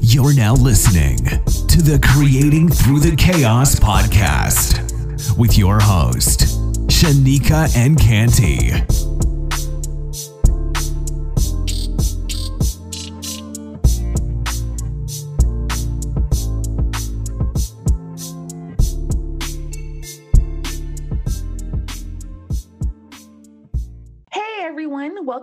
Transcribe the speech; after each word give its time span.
You're 0.00 0.34
now 0.34 0.54
listening 0.54 1.18
to 1.18 1.82
the 1.82 2.00
Creating 2.02 2.68
Through 2.68 3.00
the 3.00 3.16
Chaos 3.16 3.74
podcast 3.74 5.36
with 5.36 5.58
your 5.58 5.80
host, 5.80 6.40
Shanika 6.88 7.74
and 7.76 7.98
Canty. 7.98 9.05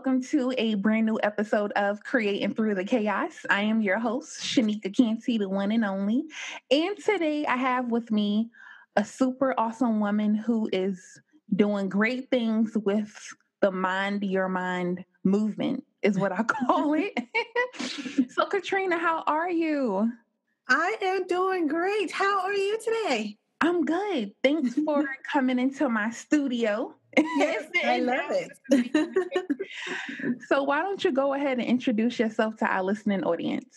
Welcome 0.03 0.21
to 0.21 0.53
a 0.57 0.75
brand 0.75 1.05
new 1.05 1.17
episode 1.23 1.71
of 1.77 2.03
Creating 2.03 2.53
Through 2.53 2.75
the 2.75 2.83
Chaos. 2.83 3.45
I 3.49 3.61
am 3.61 3.81
your 3.81 3.99
host, 3.99 4.41
Shanika 4.41 4.93
Canty, 4.93 5.37
the 5.37 5.47
one 5.47 5.71
and 5.71 5.85
only. 5.85 6.25
And 6.69 6.97
today 6.97 7.45
I 7.45 7.55
have 7.55 7.89
with 7.89 8.11
me 8.11 8.49
a 8.97 9.05
super 9.05 9.57
awesome 9.57 10.01
woman 10.01 10.35
who 10.35 10.69
is 10.73 11.21
doing 11.55 11.87
great 11.87 12.29
things 12.29 12.75
with 12.83 13.17
the 13.61 13.71
Mind 13.71 14.25
Your 14.25 14.49
Mind 14.49 15.05
movement, 15.23 15.85
is 16.01 16.19
what 16.19 16.33
I 16.33 16.43
call 16.67 16.95
it. 16.95 17.17
so, 18.29 18.45
Katrina, 18.45 18.97
how 18.97 19.23
are 19.25 19.49
you? 19.49 20.11
I 20.67 20.97
am 21.01 21.27
doing 21.27 21.65
great. 21.67 22.11
How 22.11 22.41
are 22.41 22.53
you 22.53 22.77
today? 22.79 23.37
I'm 23.61 23.85
good. 23.85 24.33
Thanks 24.43 24.73
for 24.83 25.05
coming 25.31 25.59
into 25.59 25.87
my 25.87 26.09
studio. 26.09 26.93
Yes, 27.17 27.65
I 27.83 27.99
love 27.99 28.31
it. 28.31 29.37
so, 30.47 30.63
why 30.63 30.81
don't 30.81 31.03
you 31.03 31.11
go 31.11 31.33
ahead 31.33 31.59
and 31.59 31.67
introduce 31.67 32.19
yourself 32.19 32.57
to 32.57 32.65
our 32.65 32.83
listening 32.83 33.23
audience? 33.23 33.75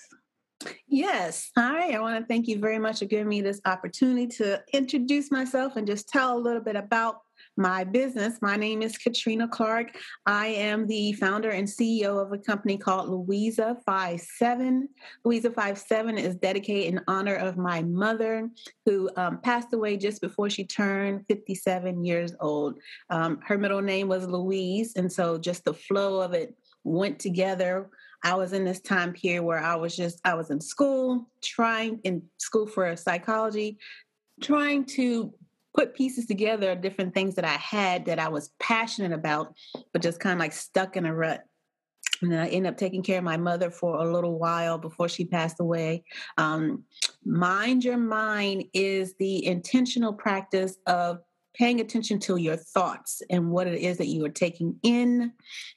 Yes. 0.88 1.50
Hi. 1.56 1.92
I 1.92 2.00
want 2.00 2.18
to 2.18 2.26
thank 2.26 2.48
you 2.48 2.58
very 2.58 2.78
much 2.78 3.00
for 3.00 3.04
giving 3.04 3.28
me 3.28 3.40
this 3.40 3.60
opportunity 3.66 4.26
to 4.38 4.62
introduce 4.72 5.30
myself 5.30 5.76
and 5.76 5.86
just 5.86 6.08
tell 6.08 6.36
a 6.36 6.40
little 6.40 6.62
bit 6.62 6.76
about 6.76 7.20
my 7.56 7.84
business. 7.84 8.38
My 8.42 8.56
name 8.56 8.82
is 8.82 8.98
Katrina 8.98 9.48
Clark. 9.48 9.96
I 10.26 10.48
am 10.48 10.86
the 10.86 11.12
founder 11.14 11.50
and 11.50 11.66
CEO 11.66 12.22
of 12.22 12.32
a 12.32 12.38
company 12.38 12.76
called 12.76 13.08
Louisa 13.08 13.76
57. 13.86 14.88
Louisa 15.24 15.50
57 15.50 16.18
is 16.18 16.36
dedicated 16.36 16.94
in 16.94 17.00
honor 17.08 17.34
of 17.34 17.56
my 17.56 17.82
mother, 17.82 18.48
who 18.84 19.10
um, 19.16 19.40
passed 19.40 19.72
away 19.72 19.96
just 19.96 20.20
before 20.20 20.50
she 20.50 20.64
turned 20.64 21.24
57 21.28 22.04
years 22.04 22.34
old. 22.40 22.78
Um, 23.10 23.40
her 23.44 23.56
middle 23.56 23.82
name 23.82 24.08
was 24.08 24.26
Louise, 24.26 24.94
and 24.96 25.10
so 25.10 25.38
just 25.38 25.64
the 25.64 25.74
flow 25.74 26.20
of 26.20 26.34
it 26.34 26.54
went 26.84 27.18
together. 27.18 27.88
I 28.22 28.34
was 28.34 28.52
in 28.52 28.64
this 28.64 28.80
time 28.80 29.12
period 29.12 29.44
where 29.44 29.58
I 29.58 29.76
was 29.76 29.96
just, 29.96 30.20
I 30.24 30.34
was 30.34 30.50
in 30.50 30.60
school, 30.60 31.28
trying 31.42 32.00
in 32.04 32.22
school 32.38 32.66
for 32.66 32.94
psychology, 32.96 33.78
trying 34.42 34.84
to 34.84 35.32
put 35.76 35.94
pieces 35.94 36.26
together 36.26 36.70
of 36.70 36.80
different 36.80 37.14
things 37.14 37.34
that 37.34 37.44
I 37.44 37.48
had 37.48 38.06
that 38.06 38.18
I 38.18 38.28
was 38.28 38.50
passionate 38.58 39.12
about, 39.12 39.54
but 39.92 40.02
just 40.02 40.20
kind 40.20 40.32
of 40.32 40.40
like 40.40 40.54
stuck 40.54 40.96
in 40.96 41.04
a 41.04 41.14
rut. 41.14 41.44
And 42.22 42.32
then 42.32 42.38
I 42.38 42.48
ended 42.48 42.72
up 42.72 42.78
taking 42.78 43.02
care 43.02 43.18
of 43.18 43.24
my 43.24 43.36
mother 43.36 43.70
for 43.70 43.96
a 43.96 44.10
little 44.10 44.38
while 44.38 44.78
before 44.78 45.08
she 45.08 45.26
passed 45.26 45.60
away. 45.60 46.04
Um, 46.38 46.84
mind 47.24 47.84
your 47.84 47.98
mind 47.98 48.64
is 48.72 49.14
the 49.18 49.44
intentional 49.44 50.14
practice 50.14 50.78
of 50.86 51.18
paying 51.56 51.80
attention 51.80 52.18
to 52.18 52.36
your 52.36 52.56
thoughts 52.56 53.22
and 53.30 53.50
what 53.50 53.66
it 53.66 53.80
is 53.80 53.96
that 53.98 54.08
you 54.08 54.24
are 54.24 54.30
taking 54.30 54.78
in, 54.82 55.32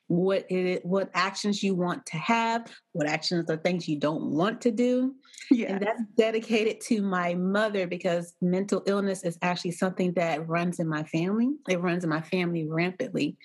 what 0.08 0.46
it 0.50 0.86
what 0.86 1.10
actions 1.14 1.64
you 1.64 1.74
want 1.74 2.06
to 2.06 2.18
have, 2.18 2.70
what 2.92 3.08
actions 3.08 3.50
or 3.50 3.58
things 3.58 3.88
you 3.88 3.98
don't 3.98 4.24
want 4.32 4.60
to 4.62 4.72
do. 4.72 5.16
Yeah. 5.52 5.74
And 5.74 5.82
that's 5.82 6.02
dedicated 6.18 6.82
to 6.88 7.02
my 7.02 7.34
mother 7.36 7.88
because 7.88 8.34
mental 8.42 8.84
illness 8.86 9.24
is 9.24 9.38
actually 9.42 9.72
something 9.72 10.14
that 10.14 10.48
runs 10.48 10.80
in 10.80 10.88
my 10.88 11.04
family. 11.04 11.52
It 11.70 11.82
runs 11.82 12.04
in 12.04 12.10
my 12.10 12.22
family 12.22 12.68
rampantly. 12.68 13.38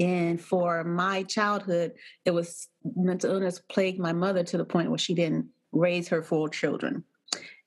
And 0.00 0.40
for 0.40 0.84
my 0.84 1.22
childhood, 1.24 1.92
it 2.24 2.30
was 2.32 2.68
mental 2.96 3.32
illness 3.32 3.60
plagued 3.68 3.98
my 3.98 4.12
mother 4.12 4.42
to 4.44 4.58
the 4.58 4.64
point 4.64 4.90
where 4.90 4.98
she 4.98 5.14
didn't 5.14 5.48
raise 5.72 6.08
her 6.08 6.22
four 6.22 6.48
children. 6.48 7.04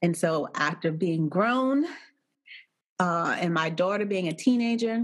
And 0.02 0.16
so 0.16 0.48
after 0.56 0.92
being 0.92 1.30
grown, 1.30 1.86
uh, 3.02 3.36
and 3.40 3.52
my 3.52 3.68
daughter 3.68 4.06
being 4.06 4.28
a 4.28 4.34
teenager, 4.34 5.04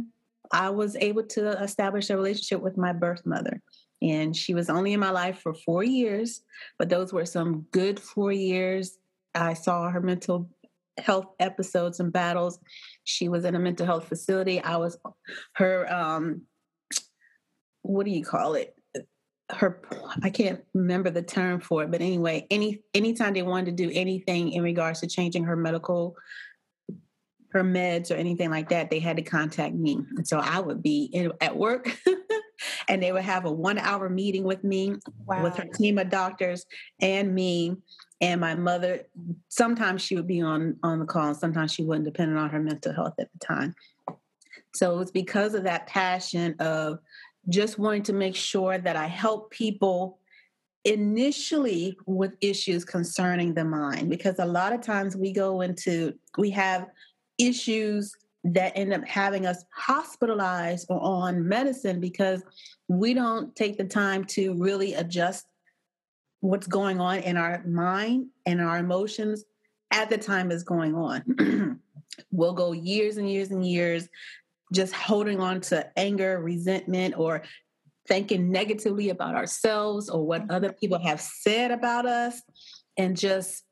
I 0.52 0.69
was 0.69 0.96
able 0.97 1.24
to 1.24 1.62
establish 1.63 2.12
a 2.12 2.16
relationship 2.16 2.62
with 2.62 2.78
my 2.78 2.94
birth 2.94 3.25
mother. 3.25 3.59
And 4.03 4.35
she 4.35 4.53
was 4.53 4.69
only 4.69 4.94
in 4.94 5.00
my 5.00 5.09
life 5.09 5.40
for 5.40 5.56
four 5.56 5.84
years, 5.84 6.41
but 6.78 6.90
those 6.90 7.12
were 7.12 7.25
some 7.25 7.66
good 7.72 8.00
four 8.00 8.31
years. 8.31 9.00
I 9.34 9.56
saw 9.56 9.90
her 9.90 10.00
mental 10.00 10.47
health 11.00 11.25
episodes 11.40 12.00
and 12.00 12.13
battles. 12.13 12.59
She 13.03 13.30
was 13.30 13.46
in 13.46 13.56
a 13.56 13.59
mental 13.59 13.88
health 13.88 14.07
facility. 14.07 14.62
I 14.62 14.78
was 14.78 14.96
her, 15.53 15.91
um, 15.91 16.44
what 17.81 18.06
do 18.06 18.12
you 18.12 18.24
call 18.24 18.53
it? 18.53 18.75
her 19.50 19.81
i 20.24 20.30
can't 20.30 20.62
remember 20.74 21.09
the 21.09 21.22
term 21.22 21.62
for 21.62 21.81
it 21.84 21.90
but 21.90 22.02
anyway 22.02 22.46
any 22.52 22.81
anytime 22.94 23.34
they 23.34 23.44
wanted 23.44 23.66
to 23.66 23.72
do 23.72 23.90
anything 23.94 24.52
in 24.52 24.62
regards 24.62 25.00
to 25.00 25.07
changing 25.07 25.46
her 25.46 25.56
medical 25.56 26.18
her 27.57 27.63
meds 27.63 28.12
or 28.12 28.16
anything 28.16 28.50
like 28.50 28.69
that, 28.69 28.90
they 28.90 29.00
had 29.00 29.18
to 29.18 29.23
contact 29.23 29.75
me. 29.75 30.00
And 30.16 30.28
so 30.28 30.40
I 30.40 30.59
would 30.59 30.81
be 30.81 31.09
in, 31.12 31.31
at 31.41 31.56
work 31.56 31.97
and 32.88 33.01
they 33.01 33.12
would 33.12 33.23
have 33.23 33.45
a 33.45 33.51
one 33.51 33.78
hour 33.78 34.09
meeting 34.09 34.44
with 34.44 34.63
me, 34.63 34.95
wow. 35.25 35.44
with 35.44 35.56
her 35.57 35.66
team 35.66 35.97
of 35.97 36.09
doctors 36.09 36.66
and 37.01 37.34
me 37.34 37.75
and 38.22 38.40
my 38.40 38.56
mother. 38.56 39.01
Sometimes 39.50 40.01
she 40.01 40.16
would 40.16 40.28
be 40.28 40.41
on, 40.41 40.78
on 40.84 41.00
the 41.00 41.06
call, 41.06 41.28
and 41.28 41.38
sometimes 41.38 41.73
she 41.73 41.84
wouldn't, 41.84 42.06
depending 42.06 42.38
on 42.38 42.50
her 42.50 42.59
mental 42.59 42.94
health 42.94 43.16
at 43.19 43.29
the 43.34 43.40
time. 43.40 43.75
So 44.74 44.94
it 44.94 44.97
was 44.97 45.12
because 45.12 45.56
of 45.56 45.63
that 45.63 45.88
passion 45.88 46.56
of 46.59 47.00
just 47.50 47.79
wanting 47.79 48.03
to 48.03 48.13
make 48.13 48.35
sure 48.35 48.78
that 48.78 48.95
I 48.95 49.07
help 49.07 49.51
people 49.51 50.19
initially 50.84 51.97
with 52.06 52.34
issues 52.39 52.85
concerning 52.85 53.53
the 53.53 53.66
mind 53.66 54.09
because 54.09 54.39
a 54.39 54.45
lot 54.45 54.72
of 54.72 54.81
times 54.81 55.18
we 55.18 55.34
go 55.34 55.62
into 55.62 56.13
we 56.38 56.50
have 56.50 56.88
issues 57.38 58.16
that 58.44 58.74
end 58.75 58.94
up 58.94 59.06
having 59.06 59.46
us 59.46 59.64
hospitalized 59.74 60.88
or 60.90 61.02
on 61.02 61.48
medicine 61.48 62.00
because 62.00 62.44
we 62.88 63.14
don't 63.14 63.56
take 63.56 63.78
the 63.78 63.84
time 63.84 64.24
to 64.24 64.53
really 64.56 64.94
adjust 64.94 65.46
what's 66.40 66.68
going 66.68 67.02
on 67.02 67.20
in 67.20 67.36
our 67.36 67.64
mind 67.66 68.28
and 68.46 68.62
our 68.62 68.78
emotions 68.78 69.44
at 69.92 70.09
the 70.09 70.18
time 70.18 70.52
is 70.52 70.64
going 70.64 70.96
on. 70.96 71.80
we'll 72.31 72.53
go 72.53 72.72
years 72.72 73.18
and 73.18 73.30
years 73.30 73.52
and 73.52 73.66
years 73.66 74.08
just 74.74 74.94
holding 74.94 75.40
on 75.40 75.62
to 75.62 75.88
anger, 75.98 76.40
resentment, 76.40 77.18
or 77.18 77.44
thinking 78.08 78.52
negatively 78.52 79.09
about 79.09 79.36
ourselves 79.36 80.09
or 80.09 80.25
what 80.25 80.50
other 80.50 80.72
people 80.72 81.00
have 81.00 81.19
said 81.22 81.72
about 81.72 82.06
us 82.06 82.42
and 82.98 83.18
just 83.18 83.64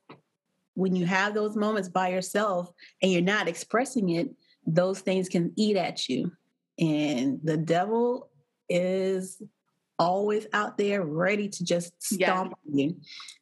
when 0.76 0.94
you 0.94 1.06
have 1.06 1.34
those 1.34 1.56
moments 1.56 1.88
by 1.88 2.08
yourself 2.08 2.70
and 3.02 3.10
you're 3.10 3.22
not 3.22 3.48
expressing 3.48 4.10
it, 4.10 4.30
those 4.66 5.00
things 5.00 5.28
can 5.28 5.52
eat 5.56 5.76
at 5.76 6.08
you. 6.08 6.30
And 6.78 7.40
the 7.42 7.56
devil 7.56 8.30
is 8.68 9.42
always 9.98 10.46
out 10.52 10.76
there 10.76 11.02
ready 11.02 11.48
to 11.48 11.64
just 11.64 11.94
stomp 12.02 12.52
yeah. 12.66 12.84
you. 12.84 12.96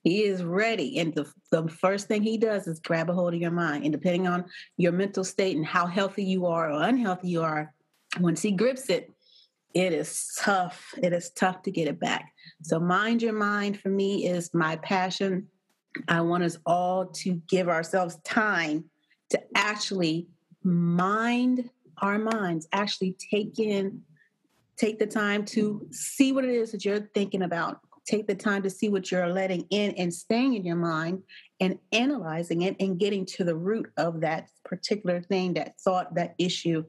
He 0.05 0.23
is 0.23 0.45
ready. 0.45 1.01
And 1.01 1.13
the, 1.13 1.31
the 1.51 1.67
first 1.69 2.07
thing 2.07 2.23
he 2.23 2.39
does 2.39 2.69
is 2.69 2.79
grab 2.79 3.11
a 3.11 3.13
hold 3.13 3.35
of 3.35 3.41
your 3.41 3.51
mind. 3.51 3.83
And 3.83 3.93
depending 3.93 4.29
on 4.29 4.45
your 4.77 4.93
mental 4.93 5.25
state 5.25 5.57
and 5.57 5.67
how 5.67 5.87
healthy 5.87 6.23
you 6.23 6.47
are 6.47 6.71
or 6.71 6.83
unhealthy 6.83 7.31
you 7.31 7.43
are, 7.43 7.75
once 8.21 8.41
he 8.41 8.53
grips 8.53 8.89
it, 8.91 9.11
it 9.75 9.93
is 9.93 10.39
tough. 10.39 10.95
It 11.03 11.13
is 11.13 11.31
tough 11.31 11.63
to 11.63 11.73
get 11.73 11.89
it 11.89 11.99
back. 11.99 12.33
So, 12.63 12.79
mind 12.79 13.23
your 13.23 13.33
mind 13.33 13.81
for 13.81 13.89
me 13.89 14.29
is 14.29 14.55
my 14.55 14.77
passion 14.77 15.49
I 16.09 16.21
want 16.21 16.45
us 16.45 16.59
all 16.67 17.07
to 17.07 17.41
give 17.49 17.69
ourselves 17.69 18.19
time 18.25 18.85
to 19.31 19.41
actually 19.55 20.29
mind 20.63 21.71
our 21.99 22.19
minds, 22.19 22.67
actually 22.73 23.17
take 23.31 23.59
in, 23.59 24.03
take 24.77 24.99
the 24.99 25.07
time 25.07 25.45
to 25.45 25.87
see 25.91 26.33
what 26.33 26.45
it 26.45 26.51
is 26.51 26.73
that 26.73 26.85
you're 26.85 27.09
thinking 27.15 27.43
about. 27.43 27.81
Take 28.07 28.27
the 28.27 28.35
time 28.35 28.63
to 28.65 28.71
see 28.71 28.91
what 28.91 29.11
you're 29.11 29.29
letting 29.29 29.67
in 29.71 29.93
and 29.93 30.13
staying 30.13 30.55
in 30.55 30.65
your 30.65 30.77
mind 30.77 31.23
and 31.61 31.79
analyzing 31.93 32.63
it 32.63 32.77
and 32.79 32.99
getting 32.99 33.25
to 33.27 33.45
the 33.45 33.57
root 33.57 33.91
of 33.97 34.21
that 34.21 34.49
particular 34.65 35.23
thing, 35.23 35.55
that 35.55 35.81
thought, 35.81 36.15
that 36.15 36.35
issue, 36.39 36.85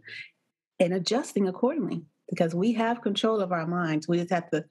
and 0.79 0.93
adjusting 0.93 1.47
accordingly. 1.47 2.03
Because 2.29 2.55
we 2.55 2.73
have 2.73 3.01
control 3.01 3.39
of 3.39 3.51
our 3.51 3.67
minds. 3.67 4.07
We 4.07 4.17
just 4.17 4.31
have 4.31 4.49
to 4.49 4.65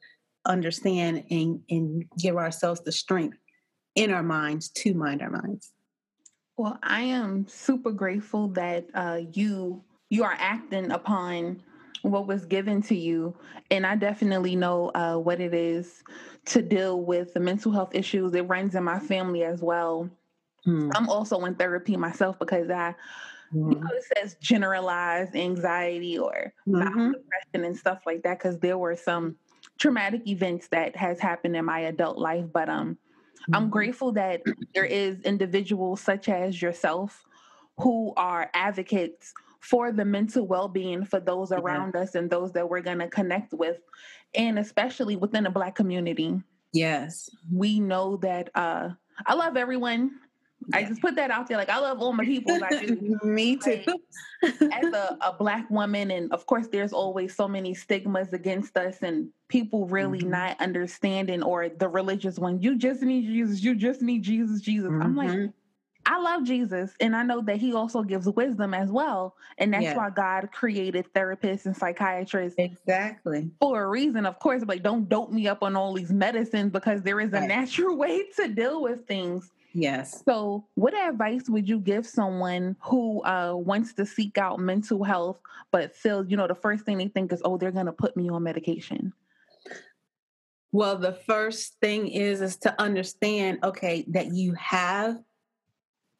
understand 0.44 1.24
and, 1.30 1.60
and 1.70 2.04
give 2.18 2.36
ourselves 2.36 2.82
the 2.82 2.92
strength 2.92 3.38
in 3.94 4.10
our 4.10 4.22
minds 4.22 4.68
to 4.70 4.94
mind 4.94 5.22
our 5.22 5.30
minds. 5.30 5.72
Well, 6.56 6.78
I 6.82 7.02
am 7.02 7.46
super 7.48 7.90
grateful 7.90 8.48
that 8.48 8.86
uh, 8.94 9.20
you 9.32 9.82
you 10.10 10.22
are 10.22 10.36
acting 10.38 10.92
upon 10.92 11.62
what 12.02 12.26
was 12.26 12.44
given 12.44 12.82
to 12.82 12.94
you. 12.94 13.34
And 13.70 13.86
I 13.86 13.96
definitely 13.96 14.54
know 14.54 14.90
uh, 14.94 15.16
what 15.16 15.40
it 15.40 15.54
is 15.54 16.02
to 16.46 16.60
deal 16.60 17.00
with 17.00 17.32
the 17.32 17.40
mental 17.40 17.72
health 17.72 17.94
issues. 17.94 18.34
It 18.34 18.42
runs 18.42 18.74
in 18.74 18.84
my 18.84 18.98
family 18.98 19.42
as 19.42 19.62
well. 19.62 20.10
Mm. 20.66 20.92
I'm 20.94 21.08
also 21.08 21.42
in 21.46 21.54
therapy 21.54 21.96
myself 21.96 22.38
because 22.38 22.70
I, 22.70 22.94
mm. 23.54 23.72
you 23.72 23.80
know, 23.80 23.88
it 23.90 24.04
says 24.16 24.36
generalized 24.40 25.34
anxiety 25.34 26.18
or 26.18 26.52
mm-hmm. 26.68 27.12
depression 27.12 27.64
and 27.64 27.76
stuff 27.76 28.00
like 28.04 28.22
that 28.24 28.38
because 28.38 28.58
there 28.58 28.76
were 28.76 28.96
some 28.96 29.36
traumatic 29.78 30.28
events 30.28 30.68
that 30.68 30.94
has 30.94 31.18
happened 31.18 31.56
in 31.56 31.64
my 31.64 31.80
adult 31.80 32.18
life. 32.18 32.44
But 32.52 32.68
um. 32.68 32.98
I'm 33.52 33.68
grateful 33.68 34.12
that 34.12 34.42
there 34.74 34.84
is 34.84 35.20
individuals 35.22 36.00
such 36.00 36.28
as 36.28 36.60
yourself 36.60 37.24
who 37.78 38.12
are 38.16 38.50
advocates 38.54 39.32
for 39.60 39.92
the 39.92 40.04
mental 40.04 40.46
well-being 40.46 41.04
for 41.04 41.20
those 41.20 41.50
around 41.50 41.96
us 41.96 42.14
and 42.14 42.30
those 42.30 42.52
that 42.52 42.68
we're 42.68 42.80
going 42.80 42.98
to 42.98 43.08
connect 43.08 43.52
with 43.52 43.78
and 44.34 44.58
especially 44.58 45.16
within 45.16 45.44
the 45.44 45.50
black 45.50 45.74
community. 45.74 46.40
Yes. 46.72 47.30
We 47.52 47.80
know 47.80 48.16
that 48.18 48.50
uh 48.54 48.90
i 49.26 49.34
love 49.34 49.56
everyone 49.56 50.10
yeah. 50.68 50.78
I 50.78 50.84
just 50.84 51.00
put 51.00 51.16
that 51.16 51.30
out 51.30 51.48
there. 51.48 51.56
Like 51.56 51.68
I 51.68 51.78
love 51.78 52.00
all 52.00 52.12
my 52.12 52.24
people. 52.24 52.58
Me 53.24 53.56
too. 53.56 53.82
Like, 53.86 54.62
as 54.72 54.92
a, 54.92 55.16
a, 55.20 55.32
black 55.32 55.68
woman, 55.70 56.10
and 56.10 56.32
of 56.32 56.46
course, 56.46 56.66
there's 56.68 56.92
always 56.92 57.34
so 57.34 57.48
many 57.48 57.74
stigmas 57.74 58.32
against 58.32 58.76
us, 58.76 58.98
and 59.02 59.28
people 59.48 59.86
really 59.86 60.20
mm-hmm. 60.20 60.30
not 60.30 60.60
understanding, 60.60 61.42
or 61.42 61.68
the 61.68 61.88
religious 61.88 62.38
one. 62.38 62.60
You 62.60 62.76
just 62.76 63.02
need 63.02 63.26
Jesus. 63.26 63.62
You 63.62 63.74
just 63.74 64.02
need 64.02 64.22
Jesus. 64.22 64.60
Jesus. 64.60 64.90
Mm-hmm. 64.90 65.02
I'm 65.02 65.16
like, 65.16 65.30
mm-hmm. 65.30 65.46
I 66.06 66.18
love 66.18 66.44
Jesus, 66.44 66.92
and 67.00 67.16
I 67.16 67.22
know 67.22 67.40
that 67.42 67.56
He 67.56 67.72
also 67.72 68.02
gives 68.02 68.28
wisdom 68.28 68.74
as 68.74 68.90
well, 68.90 69.36
and 69.58 69.72
that's 69.72 69.84
yeah. 69.84 69.96
why 69.96 70.10
God 70.10 70.50
created 70.52 71.06
therapists 71.14 71.66
and 71.66 71.76
psychiatrists 71.76 72.58
exactly 72.58 73.50
for 73.60 73.82
a 73.82 73.88
reason. 73.88 74.26
Of 74.26 74.38
course, 74.38 74.62
like 74.66 74.82
don't 74.82 75.08
dope 75.08 75.30
me 75.30 75.48
up 75.48 75.62
on 75.62 75.76
all 75.76 75.94
these 75.94 76.12
medicines 76.12 76.72
because 76.72 77.02
there 77.02 77.20
is 77.20 77.32
a 77.32 77.40
right. 77.40 77.48
natural 77.48 77.96
way 77.96 78.24
to 78.36 78.48
deal 78.48 78.82
with 78.82 79.06
things. 79.06 79.50
Yes. 79.74 80.22
So, 80.24 80.64
what 80.76 80.94
advice 80.94 81.48
would 81.48 81.68
you 81.68 81.80
give 81.80 82.06
someone 82.06 82.76
who 82.80 83.22
uh, 83.24 83.54
wants 83.56 83.92
to 83.94 84.06
seek 84.06 84.38
out 84.38 84.60
mental 84.60 85.02
health, 85.02 85.40
but 85.72 85.96
feels, 85.96 86.26
you 86.28 86.36
know, 86.36 86.46
the 86.46 86.54
first 86.54 86.84
thing 86.84 86.98
they 86.98 87.08
think 87.08 87.32
is, 87.32 87.42
oh, 87.44 87.58
they're 87.58 87.72
going 87.72 87.86
to 87.86 87.92
put 87.92 88.16
me 88.16 88.28
on 88.28 88.44
medication? 88.44 89.12
Well, 90.70 90.96
the 90.96 91.12
first 91.12 91.76
thing 91.80 92.08
is 92.08 92.40
is 92.40 92.56
to 92.58 92.80
understand, 92.80 93.58
okay, 93.64 94.04
that 94.08 94.32
you 94.32 94.54
have 94.54 95.18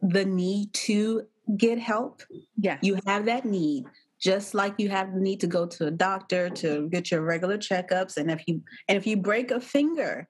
the 0.00 0.24
need 0.24 0.72
to 0.74 1.26
get 1.56 1.78
help. 1.78 2.22
Yeah. 2.56 2.78
You 2.82 2.98
have 3.06 3.26
that 3.26 3.44
need 3.44 3.84
just 4.20 4.54
like 4.54 4.74
you 4.78 4.88
have 4.88 5.12
the 5.12 5.20
need 5.20 5.40
to 5.40 5.46
go 5.46 5.66
to 5.66 5.86
a 5.86 5.90
doctor 5.90 6.48
to 6.48 6.88
get 6.88 7.10
your 7.10 7.20
regular 7.20 7.58
checkups 7.58 8.16
and 8.16 8.30
if 8.30 8.42
you 8.46 8.62
and 8.88 8.96
if 8.96 9.06
you 9.06 9.18
break 9.18 9.50
a 9.50 9.60
finger 9.60 10.26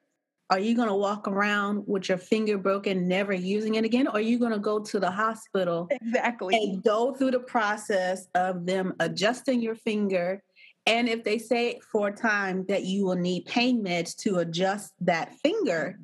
are 0.50 0.58
you 0.58 0.76
going 0.76 0.88
to 0.88 0.94
walk 0.94 1.26
around 1.26 1.84
with 1.86 2.08
your 2.08 2.18
finger 2.18 2.58
broken, 2.58 3.08
never 3.08 3.32
using 3.32 3.76
it 3.76 3.84
again? 3.84 4.06
Or 4.06 4.16
are 4.16 4.20
you 4.20 4.38
going 4.38 4.52
to 4.52 4.58
go 4.58 4.78
to 4.78 5.00
the 5.00 5.10
hospital 5.10 5.88
exactly 5.90 6.54
and 6.56 6.82
go 6.82 7.14
through 7.14 7.30
the 7.30 7.40
process 7.40 8.28
of 8.34 8.66
them 8.66 8.94
adjusting 9.00 9.62
your 9.62 9.74
finger? 9.74 10.42
And 10.86 11.08
if 11.08 11.24
they 11.24 11.38
say 11.38 11.80
for 11.90 12.08
a 12.08 12.12
time 12.12 12.66
that 12.68 12.84
you 12.84 13.06
will 13.06 13.16
need 13.16 13.46
pain 13.46 13.82
meds 13.82 14.14
to 14.16 14.36
adjust 14.36 14.92
that 15.00 15.34
finger, 15.36 15.98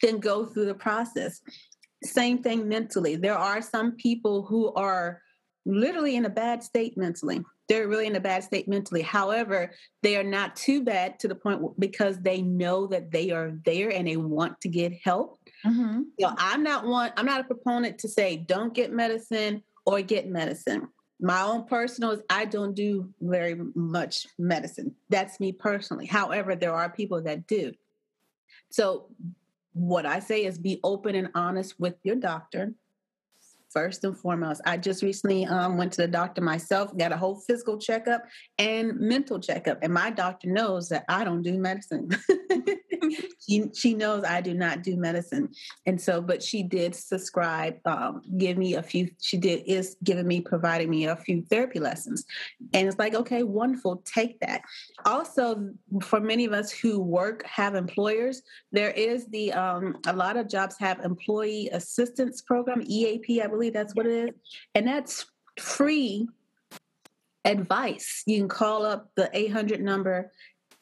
then 0.00 0.18
go 0.18 0.46
through 0.46 0.66
the 0.66 0.74
process. 0.74 1.40
Same 2.04 2.42
thing 2.42 2.68
mentally. 2.68 3.16
There 3.16 3.38
are 3.38 3.60
some 3.60 3.92
people 3.92 4.42
who 4.42 4.72
are 4.74 5.20
literally 5.66 6.14
in 6.14 6.26
a 6.26 6.30
bad 6.30 6.62
state 6.62 6.96
mentally 6.96 7.42
they're 7.72 7.88
really 7.88 8.06
in 8.06 8.16
a 8.16 8.20
bad 8.20 8.44
state 8.44 8.68
mentally. 8.68 9.00
However, 9.00 9.70
they 10.02 10.18
are 10.18 10.22
not 10.22 10.56
too 10.56 10.84
bad 10.84 11.18
to 11.20 11.28
the 11.28 11.34
point 11.34 11.62
because 11.80 12.18
they 12.18 12.42
know 12.42 12.86
that 12.88 13.10
they 13.10 13.30
are 13.30 13.58
there 13.64 13.90
and 13.90 14.06
they 14.06 14.18
want 14.18 14.60
to 14.60 14.68
get 14.68 14.92
help. 15.02 15.38
Mm-hmm. 15.64 16.02
So 16.20 16.34
I'm 16.36 16.62
not 16.62 16.86
one. 16.86 17.12
I'm 17.16 17.24
not 17.24 17.40
a 17.40 17.44
proponent 17.44 17.98
to 18.00 18.08
say 18.08 18.36
don't 18.36 18.74
get 18.74 18.92
medicine 18.92 19.62
or 19.86 20.02
get 20.02 20.28
medicine. 20.28 20.88
My 21.18 21.40
own 21.40 21.64
personal 21.64 22.10
is 22.10 22.20
I 22.28 22.44
don't 22.44 22.74
do 22.74 23.08
very 23.22 23.56
much 23.74 24.26
medicine. 24.38 24.94
That's 25.08 25.40
me 25.40 25.52
personally. 25.52 26.04
However, 26.04 26.54
there 26.54 26.74
are 26.74 26.90
people 26.90 27.22
that 27.22 27.46
do. 27.46 27.72
So 28.68 29.06
what 29.72 30.04
I 30.04 30.18
say 30.18 30.44
is 30.44 30.58
be 30.58 30.78
open 30.84 31.14
and 31.14 31.30
honest 31.34 31.80
with 31.80 31.94
your 32.02 32.16
doctor 32.16 32.74
first 33.72 34.04
and 34.04 34.16
foremost. 34.16 34.60
I 34.66 34.76
just 34.76 35.02
recently 35.02 35.46
um, 35.46 35.76
went 35.76 35.92
to 35.94 36.02
the 36.02 36.08
doctor 36.08 36.40
myself, 36.40 36.96
got 36.96 37.12
a 37.12 37.16
whole 37.16 37.36
physical 37.36 37.78
checkup 37.78 38.24
and 38.58 38.98
mental 38.98 39.40
checkup, 39.40 39.78
and 39.82 39.92
my 39.92 40.10
doctor 40.10 40.48
knows 40.48 40.88
that 40.90 41.04
I 41.08 41.24
don't 41.24 41.42
do 41.42 41.58
medicine. 41.58 42.10
she 43.38 43.64
she 43.74 43.94
knows 43.94 44.24
I 44.24 44.40
do 44.40 44.54
not 44.54 44.82
do 44.82 44.96
medicine, 44.96 45.50
and 45.86 46.00
so 46.00 46.20
but 46.20 46.42
she 46.42 46.62
did 46.62 46.94
subscribe, 46.94 47.76
um, 47.86 48.22
give 48.38 48.56
me 48.56 48.74
a 48.74 48.82
few. 48.82 49.10
She 49.20 49.36
did 49.36 49.64
is 49.66 49.96
giving 50.04 50.26
me 50.26 50.40
providing 50.40 50.90
me 50.90 51.06
a 51.06 51.16
few 51.16 51.42
therapy 51.50 51.80
lessons, 51.80 52.24
and 52.72 52.88
it's 52.88 52.98
like 52.98 53.14
okay, 53.14 53.42
wonderful, 53.42 54.02
take 54.04 54.40
that. 54.40 54.62
Also, 55.04 55.70
for 56.02 56.20
many 56.20 56.44
of 56.44 56.52
us 56.52 56.70
who 56.70 57.00
work 57.00 57.44
have 57.46 57.74
employers, 57.74 58.42
there 58.70 58.90
is 58.90 59.26
the 59.26 59.52
um, 59.52 59.98
a 60.06 60.12
lot 60.12 60.36
of 60.36 60.48
jobs 60.48 60.76
have 60.78 61.00
employee 61.00 61.68
assistance 61.72 62.40
program 62.42 62.82
EAP, 62.86 63.42
I 63.42 63.46
believe 63.46 63.72
that's 63.72 63.94
what 63.94 64.06
it 64.06 64.28
is, 64.28 64.34
and 64.74 64.86
that's 64.86 65.26
free 65.58 66.28
advice. 67.44 68.22
You 68.26 68.38
can 68.38 68.48
call 68.48 68.84
up 68.84 69.10
the 69.16 69.28
800 69.32 69.80
number 69.80 70.30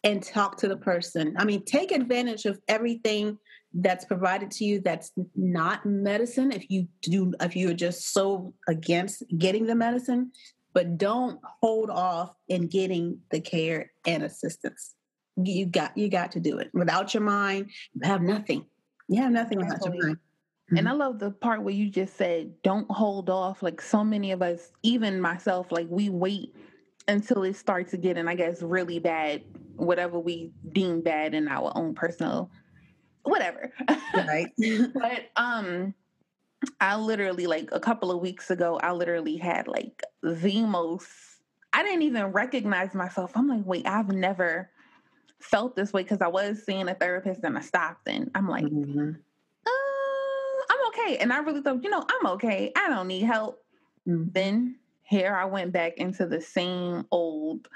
and 0.04 0.22
talk 0.22 0.56
to 0.58 0.68
the 0.68 0.76
person. 0.76 1.34
I 1.38 1.44
mean, 1.44 1.64
take 1.64 1.92
advantage 1.92 2.46
of 2.46 2.58
everything 2.68 3.38
that's 3.72 4.04
provided 4.04 4.50
to 4.50 4.64
you 4.64 4.80
that's 4.80 5.12
not 5.36 5.86
medicine 5.86 6.50
if 6.50 6.68
you 6.70 6.88
do 7.02 7.32
if 7.40 7.54
you're 7.54 7.74
just 7.74 8.12
so 8.12 8.52
against 8.68 9.22
getting 9.38 9.66
the 9.66 9.74
medicine, 9.74 10.32
but 10.72 10.98
don't 10.98 11.38
hold 11.62 11.90
off 11.90 12.32
in 12.48 12.66
getting 12.66 13.20
the 13.30 13.40
care 13.40 13.92
and 14.06 14.22
assistance. 14.22 14.94
You 15.36 15.66
got 15.66 15.96
you 15.96 16.08
got 16.08 16.32
to 16.32 16.40
do 16.40 16.58
it. 16.58 16.70
Without 16.74 17.14
your 17.14 17.22
mind, 17.22 17.70
you 17.94 18.08
have 18.08 18.22
nothing. 18.22 18.66
You 19.08 19.22
have 19.22 19.32
nothing 19.32 19.58
without 19.58 19.84
your 19.84 20.02
mind. 20.02 20.18
And 20.76 20.86
I 20.86 20.92
mm-hmm. 20.92 21.00
love 21.00 21.18
the 21.18 21.32
part 21.32 21.62
where 21.62 21.74
you 21.74 21.90
just 21.90 22.16
said, 22.16 22.52
don't 22.62 22.88
hold 22.90 23.28
off. 23.28 23.60
Like 23.60 23.80
so 23.80 24.04
many 24.04 24.30
of 24.30 24.40
us, 24.40 24.70
even 24.84 25.20
myself, 25.20 25.72
like 25.72 25.88
we 25.90 26.10
wait 26.10 26.54
until 27.08 27.42
it 27.42 27.56
starts 27.56 27.90
to 27.90 27.96
get, 27.96 28.16
and 28.16 28.30
I 28.30 28.36
guess, 28.36 28.62
really 28.62 29.00
bad 29.00 29.42
whatever 29.80 30.18
we 30.18 30.52
deem 30.72 31.00
bad 31.00 31.34
in 31.34 31.48
our 31.48 31.72
own 31.74 31.94
personal 31.94 32.50
whatever. 33.22 33.72
Right. 34.14 34.48
but 34.94 35.30
um 35.36 35.94
I 36.80 36.96
literally 36.96 37.46
like 37.46 37.70
a 37.72 37.80
couple 37.80 38.10
of 38.10 38.20
weeks 38.20 38.50
ago, 38.50 38.78
I 38.82 38.92
literally 38.92 39.36
had 39.36 39.66
like 39.66 40.02
the 40.22 40.62
most 40.62 41.08
I 41.72 41.82
didn't 41.82 42.02
even 42.02 42.26
recognize 42.26 42.94
myself. 42.94 43.32
I'm 43.34 43.48
like, 43.48 43.64
wait, 43.64 43.86
I've 43.86 44.10
never 44.10 44.70
felt 45.38 45.76
this 45.76 45.92
way 45.92 46.02
because 46.02 46.20
I 46.20 46.26
was 46.26 46.62
seeing 46.64 46.88
a 46.88 46.94
therapist 46.94 47.42
and 47.44 47.56
I 47.56 47.60
stopped 47.60 48.08
and 48.08 48.30
I'm 48.34 48.48
like, 48.48 48.64
mm-hmm. 48.64 49.10
uh, 49.66 50.64
I'm 50.70 50.86
okay. 50.88 51.18
And 51.18 51.32
I 51.32 51.38
really 51.38 51.62
thought, 51.62 51.82
you 51.82 51.90
know, 51.90 52.04
I'm 52.06 52.26
okay. 52.32 52.72
I 52.76 52.88
don't 52.88 53.06
need 53.06 53.22
help. 53.22 53.62
Mm-hmm. 54.06 54.30
Then 54.32 54.76
here 55.04 55.34
I 55.34 55.44
went 55.44 55.72
back 55.72 55.94
into 55.96 56.26
the 56.26 56.40
same 56.40 57.06
old 57.10 57.68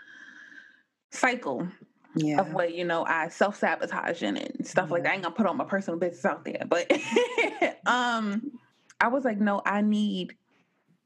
cycle 1.11 1.69
yeah. 2.17 2.41
of 2.41 2.53
what 2.53 2.75
you 2.75 2.85
know 2.85 3.05
I 3.05 3.29
self 3.29 3.57
sabotaging 3.57 4.37
and 4.37 4.67
stuff 4.67 4.89
yeah. 4.89 4.93
like 4.93 5.03
that. 5.05 5.13
I 5.13 5.15
ain't 5.15 5.23
gonna 5.23 5.35
put 5.35 5.47
all 5.47 5.55
my 5.55 5.65
personal 5.65 5.99
business 5.99 6.25
out 6.25 6.45
there, 6.45 6.63
but 6.67 6.91
um, 7.87 8.53
I 9.01 9.09
was 9.09 9.25
like, 9.25 9.39
no, 9.39 9.63
I 9.65 9.81
need 9.81 10.37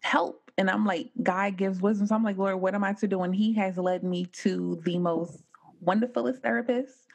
help, 0.00 0.50
and 0.56 0.70
I'm 0.70 0.84
like, 0.84 1.10
God 1.22 1.56
gives 1.56 1.80
wisdom, 1.80 2.06
so 2.06 2.14
I'm 2.14 2.24
like, 2.24 2.38
Lord, 2.38 2.56
what 2.56 2.74
am 2.74 2.84
I 2.84 2.92
to 2.94 3.08
do? 3.08 3.22
And 3.22 3.34
He 3.34 3.52
has 3.54 3.76
led 3.76 4.04
me 4.04 4.26
to 4.26 4.80
the 4.84 4.98
most 4.98 5.42
wonderfulest 5.84 6.42
therapist, 6.42 7.06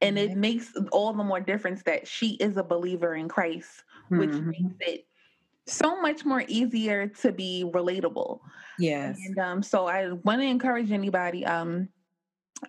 and 0.00 0.16
mm-hmm. 0.16 0.32
it 0.32 0.36
makes 0.36 0.72
all 0.92 1.12
the 1.12 1.24
more 1.24 1.40
difference 1.40 1.82
that 1.84 2.06
she 2.06 2.34
is 2.34 2.56
a 2.56 2.62
believer 2.62 3.14
in 3.14 3.28
Christ, 3.28 3.84
which 4.08 4.30
mm-hmm. 4.30 4.50
makes 4.50 4.74
it 4.80 5.06
so 5.66 6.00
much 6.00 6.24
more 6.24 6.44
easier 6.48 7.06
to 7.06 7.32
be 7.32 7.64
relatable. 7.66 8.40
Yes. 8.78 9.18
And 9.24 9.38
um, 9.38 9.62
so 9.62 9.86
I 9.86 10.10
want 10.10 10.40
to 10.40 10.46
encourage 10.46 10.90
anybody, 10.90 11.44
um, 11.46 11.88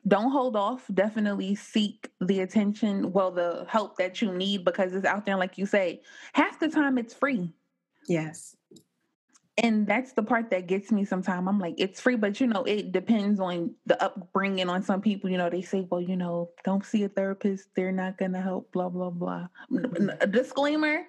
don't 0.07 0.31
hold 0.31 0.55
off. 0.55 0.85
Definitely 0.93 1.55
seek 1.55 2.09
the 2.19 2.41
attention, 2.41 3.11
well, 3.11 3.31
the 3.31 3.65
help 3.67 3.97
that 3.97 4.21
you 4.21 4.33
need 4.33 4.65
because 4.65 4.93
it's 4.93 5.05
out 5.05 5.25
there. 5.25 5.37
Like 5.37 5.57
you 5.57 5.65
say, 5.65 6.01
half 6.33 6.59
the 6.59 6.69
time 6.69 6.97
it's 6.97 7.13
free. 7.13 7.51
Yes. 8.07 8.55
And 9.57 9.85
that's 9.85 10.13
the 10.13 10.23
part 10.23 10.49
that 10.51 10.67
gets 10.67 10.91
me 10.91 11.05
sometimes. 11.05 11.47
I'm 11.47 11.59
like, 11.59 11.75
it's 11.77 11.99
free, 11.99 12.15
but 12.15 12.39
you 12.39 12.47
know, 12.47 12.63
it 12.63 12.91
depends 12.91 13.39
on 13.39 13.75
the 13.85 14.01
upbringing 14.01 14.69
on 14.69 14.81
some 14.81 15.01
people. 15.01 15.29
You 15.29 15.37
know, 15.37 15.49
they 15.49 15.61
say, 15.61 15.85
well, 15.89 16.01
you 16.01 16.15
know, 16.15 16.49
don't 16.63 16.85
see 16.85 17.03
a 17.03 17.09
therapist. 17.09 17.67
They're 17.75 17.91
not 17.91 18.17
going 18.17 18.31
to 18.31 18.41
help, 18.41 18.71
blah, 18.71 18.89
blah, 18.89 19.09
blah. 19.09 19.47
A 20.21 20.27
disclaimer 20.27 21.05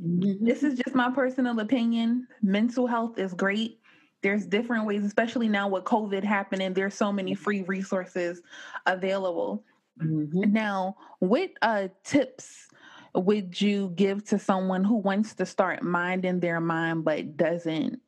mm-hmm. 0.00 0.44
this 0.44 0.62
is 0.62 0.78
just 0.78 0.94
my 0.94 1.10
personal 1.10 1.58
opinion. 1.60 2.28
Mental 2.42 2.86
health 2.86 3.18
is 3.18 3.34
great 3.34 3.80
there's 4.22 4.46
different 4.46 4.86
ways, 4.86 5.04
especially 5.04 5.48
now 5.48 5.68
with 5.68 5.84
COVID 5.84 6.24
happening. 6.24 6.74
There's 6.74 6.94
so 6.94 7.12
many 7.12 7.34
free 7.34 7.62
resources 7.62 8.42
available. 8.86 9.64
Mm-hmm. 10.02 10.52
Now, 10.52 10.96
what 11.18 11.50
uh, 11.62 11.88
tips 12.04 12.68
would 13.14 13.60
you 13.60 13.92
give 13.96 14.24
to 14.26 14.38
someone 14.38 14.84
who 14.84 14.96
wants 14.96 15.34
to 15.34 15.46
start 15.46 15.82
minding 15.82 16.40
their 16.40 16.60
mind 16.60 17.04
but 17.04 17.36
doesn't 17.36 18.00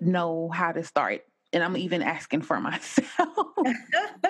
know 0.00 0.50
how 0.52 0.72
to 0.72 0.82
start? 0.82 1.22
And 1.52 1.62
I'm 1.62 1.76
even 1.76 2.02
asking 2.02 2.42
for 2.42 2.58
myself. 2.60 3.46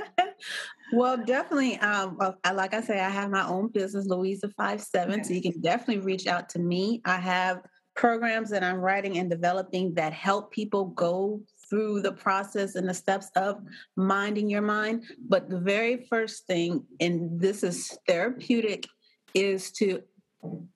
well, 0.93 1.17
definitely. 1.17 1.79
Um, 1.79 2.19
like 2.53 2.75
I 2.75 2.83
say, 2.83 3.01
I 3.01 3.09
have 3.09 3.31
my 3.31 3.47
own 3.47 3.69
business, 3.69 4.07
Louisa 4.07 4.49
Five 4.49 4.83
Seven. 4.83 5.21
Okay. 5.21 5.23
So 5.23 5.35
you 5.35 5.43
can 5.43 5.61
definitely 5.61 6.03
reach 6.03 6.27
out 6.27 6.49
to 6.51 6.59
me. 6.59 7.01
I 7.05 7.17
have 7.17 7.63
programs 7.95 8.51
that 8.51 8.63
I'm 8.63 8.77
writing 8.77 9.19
and 9.19 9.29
developing 9.29 9.95
that 9.95 10.13
help 10.13 10.51
people 10.51 10.87
go 10.87 11.41
through 11.69 12.03
the 12.03 12.13
process 12.13 12.75
and 12.75 12.89
the 12.89 12.95
steps 12.95 13.31
of 13.37 13.63
minding 13.97 14.51
your 14.51 14.63
mind. 14.63 15.05
But 15.29 15.49
the 15.49 15.59
very 15.59 16.07
first 16.09 16.47
thing, 16.47 16.85
and 17.01 17.41
this 17.41 17.63
is 17.63 17.97
therapeutic, 18.07 18.87
is 19.35 19.71
to 19.73 20.03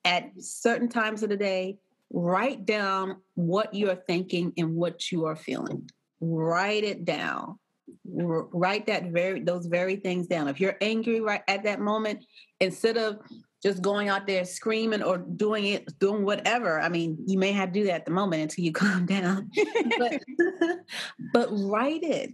at 0.05 0.31
certain 0.39 0.89
times 0.89 1.23
of 1.23 1.29
the 1.29 1.37
day 1.37 1.79
write 2.13 2.65
down 2.65 3.17
what 3.35 3.75
you're 3.75 3.97
thinking 4.07 4.53
and 4.57 4.75
what 4.75 5.11
you 5.11 5.27
are 5.27 5.37
feeling. 5.37 5.91
Write 6.21 6.85
it 6.85 7.05
down. 7.05 7.59
write 8.05 8.87
that 8.87 9.11
very 9.11 9.41
those 9.41 9.67
very 9.67 9.97
things 9.97 10.27
down. 10.27 10.49
If 10.49 10.61
you're 10.61 10.77
angry 10.81 11.21
right 11.21 11.43
at 11.49 11.65
that 11.65 11.81
moment, 11.81 12.25
instead 12.61 12.97
of 12.97 13.19
just 13.67 13.83
going 13.83 14.09
out 14.09 14.29
there 14.29 14.45
screaming 14.45 15.03
or 15.03 15.19
doing 15.19 15.67
it, 15.67 15.99
doing 15.99 16.25
whatever. 16.25 16.81
I 16.81 16.89
mean, 16.89 17.19
you 17.27 17.37
may 17.37 17.51
have 17.51 17.73
to 17.73 17.81
do 17.81 17.87
that 17.87 17.95
at 17.95 18.05
the 18.05 18.13
moment 18.13 18.43
until 18.43 18.65
you 18.65 18.71
calm 18.85 19.07
down, 19.07 19.51
but, 19.99 20.23
but 21.33 21.49
write 21.51 22.05
it. 22.05 22.33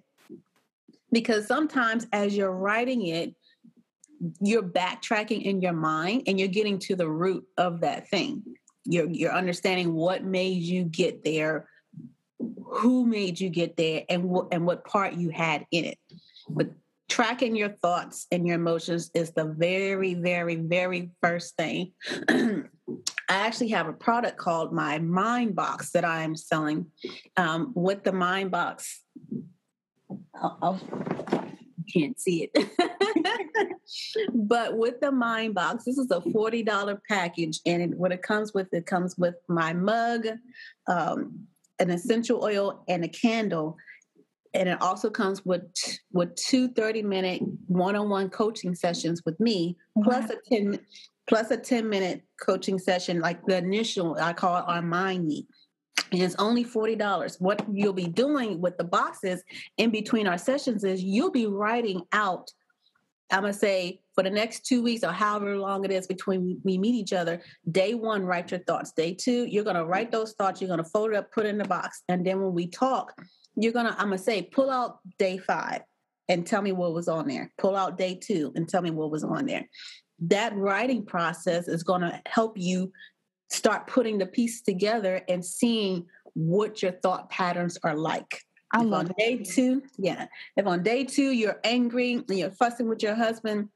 Because 1.10 1.46
sometimes 1.46 2.06
as 2.12 2.36
you're 2.36 2.52
writing 2.52 3.06
it, 3.06 3.34
you're 4.42 4.62
backtracking 4.62 5.42
in 5.42 5.62
your 5.62 5.72
mind 5.72 6.24
and 6.26 6.38
you're 6.38 6.48
getting 6.48 6.78
to 6.80 6.96
the 6.96 7.08
root 7.08 7.44
of 7.56 7.80
that 7.80 8.08
thing. 8.10 8.42
You're, 8.84 9.08
you're 9.08 9.32
understanding 9.32 9.94
what 9.94 10.22
made 10.24 10.62
you 10.62 10.84
get 10.84 11.24
there, 11.24 11.66
who 12.38 13.06
made 13.06 13.40
you 13.40 13.48
get 13.48 13.78
there, 13.78 14.02
and 14.10 14.24
what 14.24 14.48
and 14.52 14.66
what 14.66 14.84
part 14.84 15.14
you 15.14 15.30
had 15.30 15.64
in 15.70 15.84
it. 15.86 15.98
But 16.48 16.70
tracking 17.12 17.54
your 17.54 17.68
thoughts 17.68 18.26
and 18.32 18.46
your 18.46 18.56
emotions 18.56 19.10
is 19.14 19.32
the 19.32 19.44
very, 19.44 20.14
very, 20.14 20.56
very 20.56 21.10
first 21.22 21.54
thing. 21.58 21.92
I 22.30 22.64
actually 23.28 23.68
have 23.68 23.86
a 23.86 23.92
product 23.92 24.38
called 24.38 24.72
my 24.72 24.98
Mind 24.98 25.54
Box 25.54 25.90
that 25.90 26.06
I'm 26.06 26.34
selling. 26.34 26.86
Um, 27.36 27.72
with 27.74 28.02
the 28.02 28.12
Mind 28.12 28.50
Box, 28.50 29.02
I'll, 30.34 30.58
I'll 30.62 30.80
can't 31.92 32.18
see 32.18 32.50
it. 32.50 32.70
but 34.32 34.78
with 34.78 34.98
the 35.00 35.12
Mind 35.12 35.54
Box, 35.54 35.84
this 35.84 35.98
is 35.98 36.10
a 36.10 36.20
$40 36.20 36.98
package. 37.06 37.60
And 37.66 37.82
it, 37.82 37.90
what 37.90 38.12
it 38.12 38.22
comes 38.22 38.54
with, 38.54 38.72
it 38.72 38.86
comes 38.86 39.18
with 39.18 39.34
my 39.48 39.74
mug, 39.74 40.28
um, 40.86 41.40
an 41.78 41.90
essential 41.90 42.42
oil, 42.42 42.84
and 42.88 43.04
a 43.04 43.08
candle 43.08 43.76
and 44.54 44.68
it 44.68 44.80
also 44.80 45.10
comes 45.10 45.44
with 45.44 45.62
with 46.12 46.34
two 46.36 46.68
30 46.68 47.02
minute 47.02 47.42
one-on-one 47.68 48.30
coaching 48.30 48.74
sessions 48.74 49.22
with 49.24 49.38
me 49.40 49.76
plus 50.04 50.30
a 50.30 50.36
10 50.48 50.78
plus 51.28 51.50
a 51.50 51.56
10 51.56 51.88
minute 51.88 52.22
coaching 52.40 52.78
session 52.78 53.20
like 53.20 53.44
the 53.46 53.56
initial 53.56 54.16
i 54.20 54.32
call 54.32 54.58
it 54.58 54.64
our 54.66 54.82
mind 54.82 55.26
meet. 55.26 55.46
And 56.10 56.20
it's 56.20 56.36
only 56.38 56.64
$40 56.64 57.40
what 57.40 57.64
you'll 57.72 57.94
be 57.94 58.06
doing 58.06 58.60
with 58.60 58.76
the 58.76 58.84
boxes 58.84 59.42
in 59.78 59.90
between 59.90 60.26
our 60.26 60.38
sessions 60.38 60.84
is 60.84 61.02
you'll 61.02 61.30
be 61.30 61.46
writing 61.46 62.02
out 62.12 62.50
i'm 63.30 63.42
going 63.42 63.52
to 63.52 63.58
say 63.58 64.00
for 64.14 64.22
the 64.22 64.30
next 64.30 64.66
two 64.66 64.82
weeks 64.82 65.04
or 65.04 65.12
however 65.12 65.56
long 65.56 65.84
it 65.84 65.90
is 65.90 66.06
between 66.06 66.60
we 66.64 66.76
meet 66.76 66.94
each 66.94 67.12
other 67.12 67.40
day 67.70 67.94
one 67.94 68.24
write 68.26 68.50
your 68.50 68.60
thoughts. 68.60 68.92
Day 68.92 69.14
two 69.14 69.46
you're 69.46 69.64
going 69.64 69.76
to 69.76 69.86
write 69.86 70.10
those 70.10 70.32
thoughts 70.32 70.60
you're 70.60 70.68
going 70.68 70.82
to 70.82 70.90
fold 70.90 71.12
it 71.12 71.16
up 71.16 71.32
put 71.32 71.46
it 71.46 71.50
in 71.50 71.58
the 71.58 71.64
box. 71.64 72.02
And 72.08 72.26
then 72.26 72.42
when 72.42 72.52
we 72.52 72.66
talk 72.66 73.14
you're 73.56 73.72
gonna 73.72 73.94
i'm 73.98 74.06
gonna 74.06 74.18
say 74.18 74.42
pull 74.42 74.70
out 74.70 74.98
day 75.18 75.38
five 75.38 75.82
and 76.32 76.46
tell 76.46 76.62
me 76.62 76.72
what 76.72 76.94
was 76.94 77.08
on 77.08 77.28
there. 77.28 77.52
Pull 77.58 77.76
out 77.76 77.98
day 77.98 78.14
two 78.14 78.52
and 78.54 78.68
tell 78.68 78.82
me 78.82 78.90
what 78.90 79.10
was 79.10 79.24
on 79.24 79.46
there. 79.46 79.68
That 80.20 80.56
writing 80.56 81.04
process 81.04 81.68
is 81.68 81.82
going 81.82 82.02
to 82.02 82.20
help 82.26 82.56
you 82.56 82.92
start 83.50 83.86
putting 83.86 84.18
the 84.18 84.26
pieces 84.26 84.62
together 84.62 85.22
and 85.28 85.44
seeing 85.44 86.06
what 86.34 86.82
your 86.82 86.92
thought 86.92 87.28
patterns 87.28 87.78
are 87.84 87.96
like. 87.96 88.40
I 88.74 88.82
if 88.82 88.92
on 88.92 89.12
day 89.18 89.36
two 89.36 89.82
yeah 89.98 90.26
if 90.56 90.66
on 90.66 90.82
day 90.82 91.04
two 91.04 91.32
you're 91.32 91.60
angry 91.62 92.14
and 92.14 92.38
you're 92.38 92.50
fussing 92.50 92.88
with 92.88 93.02
your 93.02 93.14
husband 93.14 93.68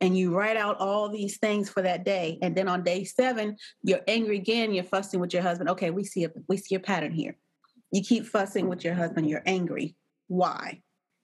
and 0.00 0.16
you 0.16 0.34
write 0.34 0.56
out 0.56 0.78
all 0.80 1.10
these 1.10 1.36
things 1.36 1.68
for 1.68 1.82
that 1.82 2.02
day 2.02 2.38
and 2.40 2.56
then 2.56 2.66
on 2.66 2.82
day 2.82 3.04
seven 3.04 3.58
you're 3.82 4.00
angry 4.08 4.38
again 4.38 4.72
you're 4.72 4.84
fussing 4.84 5.20
with 5.20 5.34
your 5.34 5.42
husband. 5.42 5.68
Okay 5.68 5.90
we 5.90 6.02
see 6.02 6.24
a 6.24 6.30
we 6.48 6.56
see 6.56 6.76
a 6.76 6.80
pattern 6.80 7.12
here 7.12 7.36
you 7.90 8.02
keep 8.02 8.26
fussing 8.26 8.68
with 8.68 8.84
your 8.84 8.94
husband, 8.94 9.28
you're 9.28 9.42
angry. 9.46 9.96
Why? 10.28 10.82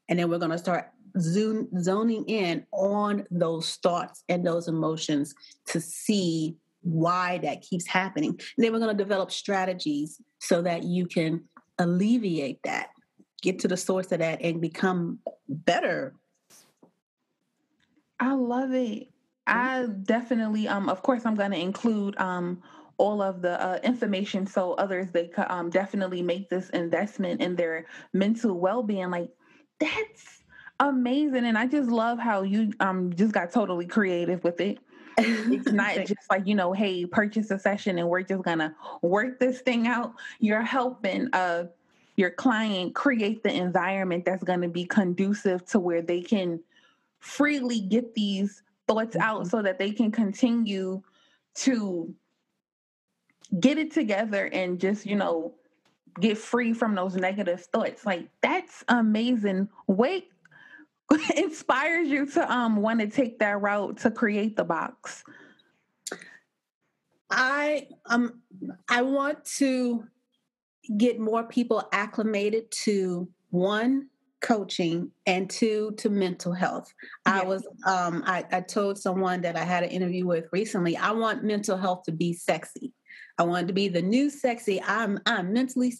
And 0.08 0.18
then 0.18 0.30
we're 0.30 0.38
going 0.38 0.50
to 0.50 0.58
start 0.58 0.90
zoom, 1.20 1.68
zoning 1.80 2.24
in 2.26 2.66
on 2.72 3.26
those 3.30 3.76
thoughts 3.76 4.24
and 4.28 4.46
those 4.46 4.68
emotions 4.68 5.34
to 5.66 5.80
see 5.80 6.56
why 6.82 7.38
that 7.38 7.62
keeps 7.62 7.86
happening. 7.86 8.30
And 8.30 8.64
then 8.64 8.72
we're 8.72 8.78
going 8.78 8.96
to 8.96 9.02
develop 9.02 9.30
strategies 9.30 10.20
so 10.38 10.62
that 10.62 10.82
you 10.82 11.06
can 11.06 11.44
alleviate 11.78 12.60
that, 12.64 12.90
get 13.42 13.58
to 13.60 13.68
the 13.68 13.76
source 13.76 14.12
of 14.12 14.18
that, 14.18 14.42
and 14.42 14.60
become 14.60 15.18
better. 15.48 16.14
I 18.20 18.34
love 18.34 18.72
it. 18.72 19.08
I 19.46 19.86
definitely, 20.04 20.68
um, 20.68 20.88
of 20.88 21.02
course, 21.02 21.26
I'm 21.26 21.34
going 21.34 21.50
to 21.50 21.58
include 21.58 22.18
um 22.18 22.62
all 22.96 23.20
of 23.20 23.42
the 23.42 23.60
uh, 23.62 23.78
information 23.82 24.46
so 24.46 24.72
others 24.74 25.08
they 25.12 25.26
could 25.26 25.46
um, 25.48 25.70
definitely 25.70 26.22
make 26.22 26.48
this 26.48 26.70
investment 26.70 27.40
in 27.40 27.56
their 27.56 27.86
mental 28.12 28.58
well-being 28.58 29.10
like 29.10 29.30
that's 29.80 30.42
amazing 30.80 31.44
and 31.46 31.56
i 31.56 31.66
just 31.66 31.88
love 31.88 32.18
how 32.18 32.42
you 32.42 32.72
um 32.80 33.12
just 33.14 33.32
got 33.32 33.50
totally 33.50 33.86
creative 33.86 34.42
with 34.42 34.60
it 34.60 34.78
it's 35.18 35.72
not 35.72 35.94
just 36.04 36.28
like 36.30 36.46
you 36.46 36.54
know 36.54 36.72
hey 36.72 37.06
purchase 37.06 37.50
a 37.50 37.58
session 37.58 37.98
and 37.98 38.08
we're 38.08 38.22
just 38.22 38.42
gonna 38.42 38.74
work 39.02 39.38
this 39.38 39.60
thing 39.60 39.86
out 39.86 40.14
you're 40.40 40.62
helping 40.62 41.28
uh 41.32 41.64
your 42.16 42.30
client 42.30 42.94
create 42.94 43.42
the 43.42 43.52
environment 43.52 44.24
that's 44.24 44.44
going 44.44 44.60
to 44.60 44.68
be 44.68 44.84
conducive 44.84 45.64
to 45.66 45.80
where 45.80 46.02
they 46.02 46.20
can 46.20 46.60
freely 47.18 47.80
get 47.80 48.14
these 48.14 48.62
thoughts 48.86 49.16
out 49.16 49.40
mm-hmm. 49.40 49.48
so 49.48 49.62
that 49.62 49.78
they 49.78 49.90
can 49.90 50.10
continue 50.10 51.02
to 51.54 52.14
get 53.60 53.78
it 53.78 53.92
together 53.92 54.46
and 54.52 54.80
just, 54.80 55.06
you 55.06 55.16
know, 55.16 55.54
get 56.20 56.38
free 56.38 56.72
from 56.72 56.94
those 56.94 57.16
negative 57.16 57.64
thoughts. 57.66 58.06
Like 58.06 58.28
that's 58.40 58.84
amazing. 58.88 59.68
Wait 59.86 60.28
inspires 61.36 62.08
you 62.08 62.26
to 62.26 62.52
um 62.52 62.76
want 62.76 63.00
to 63.00 63.06
take 63.06 63.38
that 63.38 63.60
route 63.60 63.98
to 63.98 64.10
create 64.10 64.56
the 64.56 64.64
box. 64.64 65.24
I 67.30 67.88
um 68.06 68.40
I 68.88 69.02
want 69.02 69.44
to 69.56 70.04
get 70.96 71.18
more 71.18 71.44
people 71.44 71.88
acclimated 71.92 72.70
to 72.70 73.28
one 73.50 74.08
coaching 74.40 75.10
and 75.26 75.48
two 75.48 75.94
to 75.96 76.10
mental 76.10 76.52
health 76.52 76.92
i 77.24 77.42
was 77.42 77.66
um 77.86 78.22
I, 78.26 78.44
I 78.52 78.60
told 78.60 78.98
someone 78.98 79.40
that 79.40 79.56
i 79.56 79.64
had 79.64 79.84
an 79.84 79.88
interview 79.88 80.26
with 80.26 80.44
recently 80.52 80.98
i 80.98 81.12
want 81.12 81.44
mental 81.44 81.78
health 81.78 82.02
to 82.02 82.12
be 82.12 82.34
sexy 82.34 82.92
I 83.38 83.42
wanted 83.42 83.66
to 83.68 83.72
be 83.72 83.88
the 83.88 84.02
new 84.02 84.30
sexy. 84.30 84.80
I'm 84.82 85.18
I'm 85.26 85.52
mentally 85.52 85.94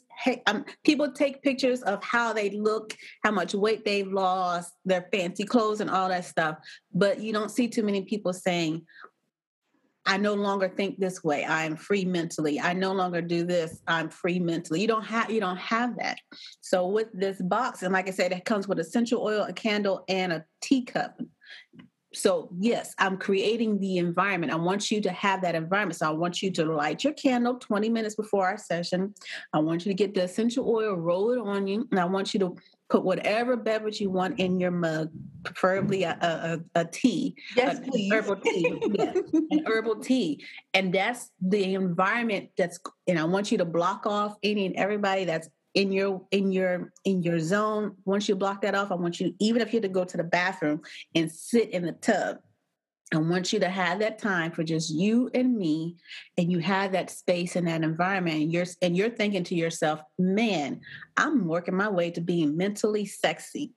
I'm, 0.47 0.65
people 0.85 1.11
take 1.11 1.43
pictures 1.43 1.83
of 1.83 2.03
how 2.05 2.33
they 2.33 2.51
look, 2.51 2.97
how 3.25 3.33
much 3.33 3.55
weight 3.55 3.85
they've 3.85 4.11
lost, 4.11 4.73
their 4.85 5.09
fancy 5.13 5.45
clothes 5.45 5.81
and 5.81 5.91
all 5.91 6.09
that 6.09 6.25
stuff, 6.25 6.59
but 6.93 7.21
you 7.21 7.33
don't 7.33 7.51
see 7.51 7.69
too 7.69 7.83
many 7.83 8.03
people 8.03 8.33
saying 8.33 8.87
I 10.07 10.19
no 10.19 10.35
longer 10.35 10.69
think 10.69 10.99
this 10.99 11.25
way. 11.25 11.45
I 11.45 11.65
am 11.65 11.77
free 11.77 12.05
mentally. 12.05 12.61
I 12.61 12.75
no 12.75 12.93
longer 12.93 13.23
do 13.23 13.45
this. 13.45 13.81
I'm 13.89 14.11
free 14.11 14.39
mentally. 14.39 14.83
You 14.83 14.87
don't 14.87 15.05
have 15.05 15.31
you 15.31 15.41
don't 15.41 15.57
have 15.57 15.97
that. 15.99 16.19
So 16.61 16.87
with 16.87 17.09
this 17.13 17.41
box, 17.41 17.83
and 17.83 17.93
like 17.93 18.07
I 18.07 18.13
said, 18.13 18.33
it 18.33 18.45
comes 18.45 18.69
with 18.69 18.79
essential 18.79 19.23
oil, 19.23 19.43
a 19.43 19.53
candle, 19.53 20.05
and 20.09 20.33
a 20.33 20.45
teacup 20.61 21.21
so 22.15 22.49
yes 22.59 22.95
i'm 22.99 23.17
creating 23.17 23.79
the 23.81 23.99
environment. 23.99 24.53
I 24.53 24.57
want 24.57 24.91
you 24.91 25.01
to 25.03 25.11
have 25.11 25.43
that 25.43 25.55
environment. 25.55 25.97
So 25.97 26.07
i 26.07 26.11
want 26.11 26.43
you 26.43 26.51
to 26.53 26.65
light 26.65 27.05
your 27.05 27.13
candle 27.15 27.55
20 27.57 27.89
minutes 27.89 28.15
before 28.15 28.47
our 28.47 28.59
session. 28.59 29.15
I 29.53 29.59
want 29.59 29.85
you 29.85 29.91
to 29.91 29.95
get 29.95 30.15
the 30.15 30.25
essential 30.25 30.69
oil 30.69 30.95
roll 30.95 31.33
it 31.33 31.39
on 31.39 31.67
you 31.67 31.87
and 31.91 32.01
i 32.01 32.05
want 32.05 32.35
you 32.35 32.41
to 32.41 32.57
put 32.91 33.05
whatever 33.05 33.57
beverage 33.57 34.01
you 34.01 34.11
want 34.11 34.39
in 34.39 34.61
your 34.61 34.71
mug 34.71 35.11
preferably 35.43 36.05
a, 36.05 36.17
a, 36.75 36.81
a 36.81 36.85
tea 36.85 37.35
yes 37.57 37.79
a, 37.79 37.83
please. 37.83 38.13
herbal 38.13 38.37
tea 38.37 38.83
yeah, 38.93 39.13
an 39.51 39.65
herbal 39.67 39.97
tea. 39.97 40.45
And 40.75 40.93
that's 40.93 41.31
the 41.41 41.75
environment 41.75 42.51
that's 42.57 42.79
and 43.07 43.19
i 43.19 43.25
want 43.25 43.51
you 43.51 43.59
to 43.59 43.65
block 43.65 44.07
off 44.07 44.37
any 44.43 44.67
and 44.67 44.77
everybody 44.77 45.25
that's 45.25 45.49
in 45.75 45.93
your 45.93 46.23
in 46.31 46.53
your 46.53 46.93
in 47.05 47.23
your 47.23 47.39
zone 47.39 47.97
once 48.05 48.29
you 48.29 48.37
block 48.37 48.63
that 48.63 48.75
off 48.75 48.91
i 48.91 48.95
want 48.95 49.21
you 49.21 49.35
even 49.41 49.61
if 49.61 49.73
you 49.73 49.79
had 49.79 49.83
to 49.83 49.89
go 49.89 50.05
to 50.05 50.17
the 50.17 50.25
bathroom 50.25 50.81
and 51.15 51.31
sit 51.31 51.71
in 51.71 51.85
the 51.85 51.93
tub 51.93 52.39
I 53.13 53.19
want 53.19 53.53
you 53.53 53.61
to 53.61 53.69
have 53.69 54.01
that 54.01 54.19
time 54.19 54.51
for 54.51 54.65
just 54.65 54.91
you 54.91 55.31
and 55.35 55.57
me, 55.57 55.97
and 56.37 56.51
you 56.51 56.59
have 56.61 56.93
that 56.93 57.11
space 57.11 57.55
and 57.55 57.69
that 57.69 57.83
environment, 57.83 58.43
and 58.43 58.53
you're 58.53 58.67
and 58.83 58.97
you're 58.97 59.11
thinking 59.11 59.45
to 59.45 59.55
yourself, 59.55 60.01
"Man, 60.19 60.81
I'm 61.17 61.47
working 61.47 61.77
my 61.77 61.89
way 61.89 62.11
to 62.13 62.21
being 62.21 62.57
mentally 62.57 63.07
sexy. 63.07 63.73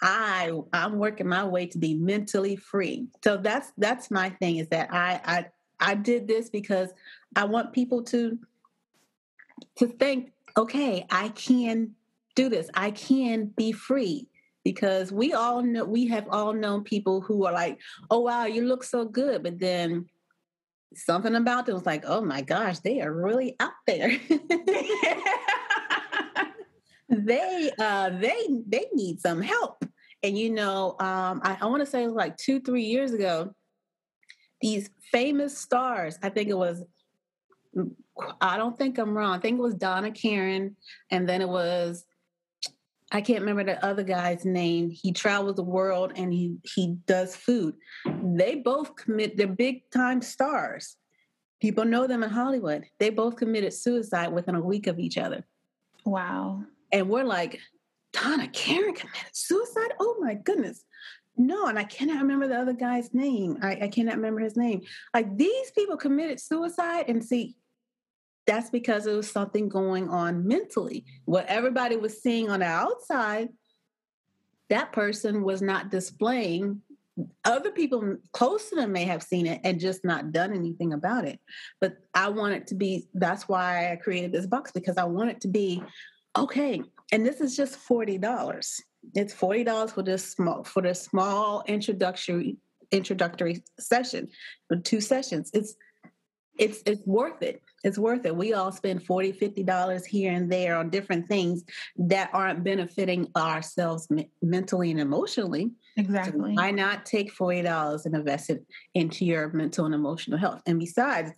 I 0.00 0.52
I'm 0.72 0.98
working 0.98 1.28
my 1.28 1.44
way 1.44 1.66
to 1.66 1.78
be 1.78 1.94
mentally 1.94 2.56
free." 2.56 3.08
So 3.22 3.36
that's 3.36 3.72
that's 3.76 4.10
my 4.10 4.30
thing 4.30 4.56
is 4.56 4.68
that 4.68 4.92
I 4.92 5.20
I 5.24 5.46
I 5.80 5.94
did 5.94 6.26
this 6.26 6.48
because 6.48 6.90
I 7.36 7.44
want 7.44 7.72
people 7.72 8.04
to 8.04 8.38
to 9.78 9.86
think, 9.86 10.32
"Okay, 10.56 11.06
I 11.10 11.28
can 11.30 11.94
do 12.34 12.48
this. 12.48 12.70
I 12.74 12.90
can 12.90 13.46
be 13.56 13.72
free." 13.72 14.28
because 14.64 15.10
we 15.10 15.32
all 15.32 15.62
know 15.62 15.82
we 15.82 16.06
have 16.06 16.26
all 16.30 16.52
known 16.52 16.84
people 16.84 17.22
who 17.22 17.46
are 17.46 17.52
like, 17.54 17.80
"Oh 18.10 18.20
wow, 18.20 18.44
you 18.44 18.66
look 18.66 18.84
so 18.84 19.06
good," 19.06 19.42
but 19.42 19.58
then 19.58 20.04
something 20.94 21.34
about 21.34 21.64
them 21.64 21.74
was 21.74 21.86
like, 21.86 22.04
"Oh 22.06 22.20
my 22.20 22.42
gosh, 22.42 22.80
they 22.80 23.00
are 23.00 23.10
really 23.10 23.56
out 23.60 23.72
there." 23.86 24.10
they 27.08 27.70
uh, 27.78 28.10
they 28.10 28.46
they 28.66 28.86
need 28.92 29.20
some 29.20 29.40
help, 29.40 29.84
and 30.22 30.36
you 30.36 30.50
know, 30.50 30.96
um, 31.00 31.40
I, 31.42 31.56
I 31.62 31.66
want 31.66 31.80
to 31.80 31.90
say 31.90 32.06
like 32.06 32.36
two 32.36 32.60
three 32.60 32.84
years 32.84 33.14
ago, 33.14 33.54
these 34.60 34.90
famous 35.12 35.56
stars. 35.56 36.18
I 36.22 36.28
think 36.28 36.50
it 36.50 36.58
was 36.58 36.84
I 38.40 38.56
don't 38.56 38.76
think 38.76 38.98
I'm 38.98 39.16
wrong. 39.16 39.34
I 39.34 39.38
think 39.38 39.58
it 39.58 39.62
was 39.62 39.74
Donna 39.74 40.10
Karan, 40.10 40.76
and 41.10 41.28
then 41.28 41.40
it 41.40 41.48
was 41.48 42.04
I 43.10 43.22
can't 43.22 43.40
remember 43.40 43.64
the 43.64 43.84
other 43.84 44.02
guy's 44.02 44.44
name. 44.44 44.90
He 44.90 45.12
travels 45.12 45.56
the 45.56 45.62
world 45.62 46.12
and 46.16 46.32
he 46.32 46.58
he 46.62 46.96
does 47.06 47.34
food. 47.34 47.74
They 48.22 48.56
both 48.56 48.96
commit. 48.96 49.36
They're 49.36 49.46
big 49.46 49.90
time 49.90 50.20
stars. 50.20 50.96
People 51.60 51.84
know 51.84 52.06
them 52.06 52.22
in 52.22 52.30
Hollywood. 52.30 52.84
They 52.98 53.10
both 53.10 53.36
committed 53.36 53.72
suicide 53.72 54.28
within 54.28 54.54
a 54.54 54.60
week 54.60 54.86
of 54.86 54.98
each 54.98 55.16
other. 55.16 55.44
Wow. 56.04 56.64
And 56.92 57.08
we're 57.08 57.24
like, 57.24 57.58
Donna 58.12 58.48
Karan 58.48 58.94
committed 58.94 59.32
suicide. 59.32 59.92
Oh 59.98 60.16
my 60.20 60.34
goodness. 60.34 60.84
No, 61.36 61.66
and 61.66 61.78
I 61.78 61.84
cannot 61.84 62.20
remember 62.20 62.48
the 62.48 62.58
other 62.58 62.72
guy's 62.72 63.14
name. 63.14 63.58
I, 63.62 63.78
I 63.82 63.88
cannot 63.88 64.16
remember 64.16 64.40
his 64.40 64.56
name. 64.56 64.82
Like 65.14 65.36
these 65.36 65.70
people 65.70 65.96
committed 65.96 66.40
suicide, 66.40 67.06
and 67.08 67.24
see, 67.24 67.56
that's 68.48 68.70
because 68.70 69.06
it 69.06 69.14
was 69.14 69.30
something 69.30 69.68
going 69.68 70.08
on 70.08 70.48
mentally. 70.48 71.04
What 71.26 71.44
everybody 71.48 71.96
was 71.96 72.22
seeing 72.22 72.50
on 72.50 72.60
the 72.60 72.66
outside, 72.66 73.50
that 74.70 74.90
person 74.90 75.42
was 75.42 75.60
not 75.60 75.90
displaying. 75.90 76.80
Other 77.44 77.70
people 77.70 78.16
close 78.32 78.70
to 78.70 78.76
them 78.76 78.90
may 78.90 79.04
have 79.04 79.22
seen 79.22 79.46
it 79.46 79.60
and 79.64 79.78
just 79.78 80.02
not 80.02 80.32
done 80.32 80.54
anything 80.54 80.94
about 80.94 81.26
it. 81.26 81.38
But 81.78 81.98
I 82.14 82.30
want 82.30 82.54
it 82.54 82.66
to 82.68 82.74
be, 82.74 83.06
that's 83.12 83.50
why 83.50 83.92
I 83.92 83.96
created 83.96 84.32
this 84.32 84.46
box 84.46 84.72
because 84.72 84.96
I 84.96 85.04
want 85.04 85.28
it 85.28 85.42
to 85.42 85.48
be 85.48 85.82
okay. 86.34 86.82
And 87.12 87.26
this 87.26 87.42
is 87.42 87.54
just 87.54 87.78
$40. 87.86 88.80
It's 89.14 89.34
$40 89.34 89.90
for 89.90 90.02
this 90.02 90.24
small 90.24 90.64
for 90.64 90.80
this 90.82 91.02
small 91.02 91.62
introductory 91.66 92.56
introductory 92.92 93.62
session, 93.78 94.28
two 94.84 95.02
sessions. 95.02 95.50
It's 95.52 95.74
it's 96.58 96.82
it's 96.84 97.06
worth 97.06 97.42
it 97.42 97.62
it's 97.84 97.98
worth 97.98 98.26
it. 98.26 98.34
We 98.34 98.54
all 98.54 98.72
spend 98.72 99.04
40 99.04 99.32
50 99.32 99.62
dollars 99.62 100.04
here 100.04 100.32
and 100.32 100.50
there 100.50 100.76
on 100.76 100.90
different 100.90 101.28
things 101.28 101.64
that 101.96 102.30
aren't 102.32 102.64
benefiting 102.64 103.28
ourselves 103.36 104.10
me- 104.10 104.30
mentally 104.42 104.90
and 104.90 105.00
emotionally. 105.00 105.70
Exactly. 105.96 106.54
so 106.54 106.62
why 106.62 106.70
not 106.70 107.06
take 107.06 107.32
40 107.32 107.62
dollars 107.62 108.06
and 108.06 108.14
invest 108.14 108.50
it 108.50 108.64
into 108.94 109.24
your 109.24 109.52
mental 109.52 109.86
and 109.86 109.94
emotional 109.94 110.38
health? 110.38 110.62
And 110.66 110.78
besides 110.78 111.32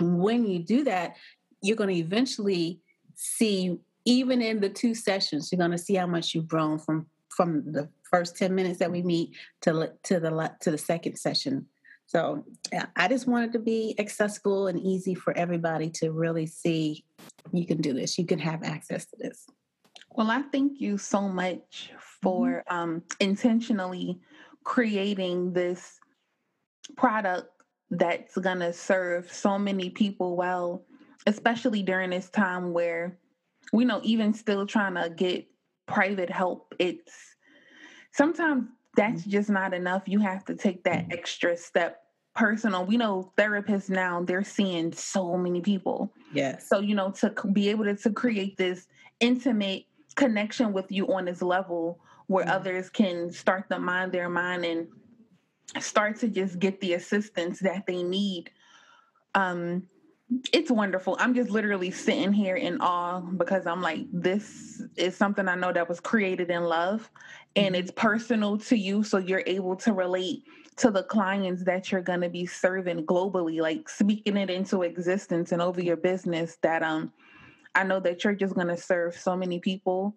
when 0.00 0.46
you 0.46 0.58
do 0.58 0.84
that 0.84 1.16
you're 1.62 1.76
going 1.76 1.94
to 1.94 2.00
eventually 2.00 2.80
see 3.14 3.78
even 4.04 4.40
in 4.40 4.60
the 4.60 4.68
two 4.68 4.94
sessions 4.94 5.50
you're 5.50 5.58
going 5.58 5.70
to 5.70 5.78
see 5.78 5.94
how 5.94 6.06
much 6.06 6.34
you've 6.34 6.48
grown 6.48 6.78
from 6.78 7.06
from 7.28 7.72
the 7.72 7.88
first 8.10 8.36
10 8.36 8.54
minutes 8.54 8.78
that 8.78 8.90
we 8.90 9.02
meet 9.02 9.30
to 9.60 9.92
to 10.02 10.20
the 10.20 10.52
to 10.60 10.70
the 10.70 10.78
second 10.78 11.16
session 11.16 11.66
so 12.08 12.42
yeah, 12.72 12.86
I 12.96 13.06
just 13.06 13.28
wanted 13.28 13.52
to 13.52 13.58
be 13.58 13.94
accessible 13.98 14.66
and 14.66 14.80
easy 14.80 15.14
for 15.14 15.36
everybody 15.36 15.90
to 15.96 16.10
really 16.10 16.46
see 16.46 17.04
you 17.52 17.66
can 17.66 17.82
do 17.82 17.92
this. 17.92 18.18
You 18.18 18.24
can 18.24 18.38
have 18.38 18.62
access 18.62 19.04
to 19.06 19.16
this. 19.18 19.44
Well, 20.12 20.30
I 20.30 20.40
thank 20.50 20.80
you 20.80 20.96
so 20.96 21.28
much 21.28 21.92
for 22.22 22.64
mm-hmm. 22.68 22.74
um, 22.76 23.02
intentionally 23.20 24.18
creating 24.64 25.52
this 25.52 25.98
product 26.96 27.50
that's 27.90 28.36
going 28.38 28.60
to 28.60 28.72
serve 28.72 29.30
so 29.30 29.58
many 29.58 29.90
people 29.90 30.34
well, 30.34 30.86
especially 31.26 31.82
during 31.82 32.10
this 32.10 32.30
time 32.30 32.72
where 32.72 33.18
we 33.74 33.84
know 33.84 34.00
even 34.02 34.32
still 34.32 34.66
trying 34.66 34.94
to 34.94 35.10
get 35.10 35.46
private 35.86 36.30
help, 36.30 36.74
it's 36.78 37.12
sometimes 38.12 38.64
that's 38.98 39.22
mm-hmm. 39.22 39.30
just 39.30 39.48
not 39.48 39.72
enough. 39.72 40.02
You 40.06 40.18
have 40.18 40.44
to 40.46 40.56
take 40.56 40.82
that 40.82 41.04
mm-hmm. 41.04 41.12
extra 41.12 41.56
step 41.56 42.02
personal. 42.34 42.84
We 42.84 42.96
know 42.96 43.32
therapists 43.38 43.88
now, 43.88 44.24
they're 44.24 44.42
seeing 44.42 44.92
so 44.92 45.36
many 45.36 45.60
people. 45.60 46.12
Yes. 46.32 46.68
So, 46.68 46.80
you 46.80 46.96
know, 46.96 47.12
to 47.12 47.32
be 47.52 47.68
able 47.70 47.84
to, 47.84 47.94
to 47.94 48.10
create 48.10 48.56
this 48.56 48.88
intimate 49.20 49.84
connection 50.16 50.72
with 50.72 50.90
you 50.90 51.06
on 51.14 51.26
this 51.26 51.42
level 51.42 52.00
where 52.26 52.44
mm-hmm. 52.44 52.54
others 52.54 52.90
can 52.90 53.30
start 53.32 53.68
to 53.70 53.78
mind 53.78 54.10
their 54.10 54.28
mind 54.28 54.64
and 54.64 54.88
start 55.78 56.18
to 56.20 56.28
just 56.28 56.58
get 56.58 56.80
the 56.80 56.94
assistance 56.94 57.60
that 57.60 57.86
they 57.86 58.02
need. 58.02 58.50
Um, 59.36 59.84
it's 60.52 60.70
wonderful. 60.70 61.16
I'm 61.18 61.34
just 61.34 61.50
literally 61.50 61.90
sitting 61.90 62.32
here 62.32 62.56
in 62.56 62.80
awe 62.80 63.20
because 63.20 63.66
I'm 63.66 63.80
like, 63.80 64.06
this 64.12 64.82
is 64.96 65.16
something 65.16 65.48
I 65.48 65.54
know 65.54 65.72
that 65.72 65.88
was 65.88 66.00
created 66.00 66.50
in 66.50 66.64
love 66.64 67.10
and 67.56 67.74
mm-hmm. 67.74 67.82
it's 67.82 67.90
personal 67.92 68.58
to 68.58 68.76
you. 68.76 69.02
So 69.02 69.18
you're 69.18 69.44
able 69.46 69.76
to 69.76 69.92
relate 69.92 70.44
to 70.76 70.90
the 70.90 71.02
clients 71.02 71.64
that 71.64 71.90
you're 71.90 72.02
going 72.02 72.20
to 72.20 72.28
be 72.28 72.46
serving 72.46 73.06
globally, 73.06 73.60
like 73.60 73.88
speaking 73.88 74.36
it 74.36 74.50
into 74.50 74.82
existence 74.82 75.52
and 75.52 75.62
over 75.62 75.82
your 75.82 75.96
business 75.96 76.56
that, 76.62 76.82
um, 76.82 77.12
I 77.74 77.84
know 77.84 78.00
that 78.00 78.24
you're 78.24 78.34
just 78.34 78.54
going 78.54 78.68
to 78.68 78.76
serve 78.76 79.16
so 79.16 79.36
many 79.36 79.60
people 79.60 80.14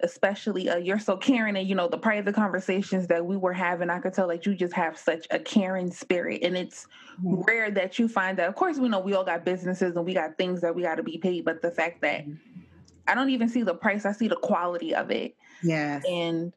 especially 0.00 0.68
uh, 0.68 0.76
you're 0.76 0.98
so 0.98 1.16
caring 1.16 1.56
and 1.56 1.68
you 1.68 1.74
know 1.74 1.88
the 1.88 1.98
private 1.98 2.34
conversations 2.34 3.06
that 3.06 3.24
we 3.24 3.36
were 3.36 3.52
having 3.52 3.90
i 3.90 3.98
could 3.98 4.12
tell 4.12 4.28
that 4.28 4.44
you 4.44 4.54
just 4.54 4.72
have 4.72 4.98
such 4.98 5.26
a 5.30 5.38
caring 5.38 5.90
spirit 5.90 6.42
and 6.42 6.56
it's 6.56 6.86
mm-hmm. 7.22 7.42
rare 7.42 7.70
that 7.70 7.98
you 7.98 8.08
find 8.08 8.38
that 8.38 8.48
of 8.48 8.54
course 8.54 8.78
we 8.78 8.88
know 8.88 8.98
we 8.98 9.14
all 9.14 9.24
got 9.24 9.44
businesses 9.44 9.96
and 9.96 10.04
we 10.04 10.14
got 10.14 10.36
things 10.36 10.60
that 10.60 10.74
we 10.74 10.82
got 10.82 10.96
to 10.96 11.02
be 11.02 11.18
paid 11.18 11.44
but 11.44 11.62
the 11.62 11.70
fact 11.70 12.00
that 12.00 12.26
mm-hmm. 12.26 12.60
i 13.06 13.14
don't 13.14 13.30
even 13.30 13.48
see 13.48 13.62
the 13.62 13.74
price 13.74 14.04
i 14.04 14.12
see 14.12 14.28
the 14.28 14.36
quality 14.36 14.94
of 14.94 15.10
it 15.10 15.36
yeah 15.62 16.00
and 16.08 16.52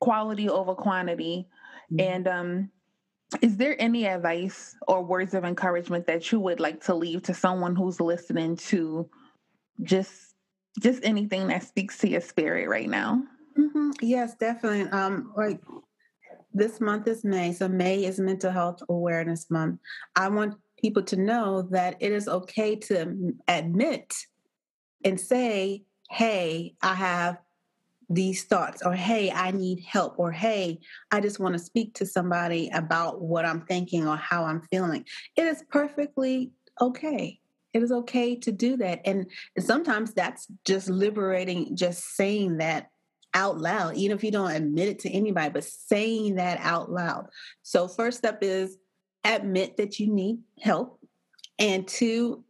quality 0.00 0.48
over 0.48 0.74
quantity 0.74 1.46
mm-hmm. 1.92 2.00
and 2.00 2.28
um 2.28 2.70
is 3.40 3.56
there 3.56 3.80
any 3.80 4.06
advice 4.06 4.76
or 4.88 5.02
words 5.02 5.32
of 5.32 5.44
encouragement 5.44 6.06
that 6.06 6.30
you 6.30 6.38
would 6.38 6.60
like 6.60 6.84
to 6.84 6.94
leave 6.94 7.22
to 7.22 7.32
someone 7.32 7.74
who's 7.74 8.00
listening 8.00 8.56
to 8.56 9.08
just 9.82 10.31
just 10.80 11.04
anything 11.04 11.48
that 11.48 11.62
speaks 11.62 11.98
to 11.98 12.08
your 12.08 12.20
spirit 12.20 12.68
right 12.68 12.88
now. 12.88 13.22
Mm-hmm. 13.58 13.90
Yes, 14.00 14.34
definitely. 14.36 14.90
Um, 14.90 15.32
like 15.36 15.60
this 16.54 16.80
month 16.80 17.06
is 17.08 17.24
May, 17.24 17.52
so 17.52 17.68
May 17.68 18.04
is 18.04 18.18
Mental 18.18 18.50
Health 18.50 18.82
Awareness 18.88 19.50
Month. 19.50 19.80
I 20.16 20.28
want 20.28 20.54
people 20.78 21.02
to 21.04 21.16
know 21.16 21.62
that 21.70 21.96
it 22.00 22.12
is 22.12 22.28
okay 22.28 22.76
to 22.76 23.32
admit 23.48 24.14
and 25.04 25.20
say, 25.20 25.84
"Hey, 26.10 26.74
I 26.82 26.94
have 26.94 27.38
these 28.08 28.44
thoughts," 28.44 28.82
or 28.84 28.94
"Hey, 28.94 29.30
I 29.30 29.50
need 29.50 29.80
help," 29.80 30.18
or 30.18 30.32
"Hey, 30.32 30.80
I 31.10 31.20
just 31.20 31.38
want 31.38 31.54
to 31.54 31.58
speak 31.58 31.94
to 31.94 32.06
somebody 32.06 32.70
about 32.72 33.20
what 33.20 33.44
I'm 33.44 33.62
thinking 33.62 34.08
or 34.08 34.16
how 34.16 34.44
I'm 34.44 34.62
feeling." 34.62 35.04
It 35.36 35.46
is 35.46 35.64
perfectly 35.70 36.52
okay 36.80 37.41
it 37.72 37.82
is 37.82 37.92
okay 37.92 38.36
to 38.36 38.52
do 38.52 38.76
that 38.76 39.00
and 39.04 39.26
sometimes 39.58 40.12
that's 40.12 40.46
just 40.64 40.88
liberating 40.88 41.76
just 41.76 42.16
saying 42.16 42.58
that 42.58 42.88
out 43.34 43.58
loud 43.58 43.96
even 43.96 44.16
if 44.16 44.22
you 44.22 44.30
don't 44.30 44.50
admit 44.50 44.88
it 44.88 44.98
to 45.00 45.10
anybody 45.10 45.50
but 45.50 45.64
saying 45.64 46.36
that 46.36 46.58
out 46.60 46.90
loud. 46.90 47.28
So 47.62 47.88
first 47.88 48.18
step 48.18 48.38
is 48.42 48.76
admit 49.24 49.76
that 49.76 49.98
you 49.98 50.12
need 50.12 50.38
help 50.60 50.98
and 51.58 51.86
two 51.86 52.44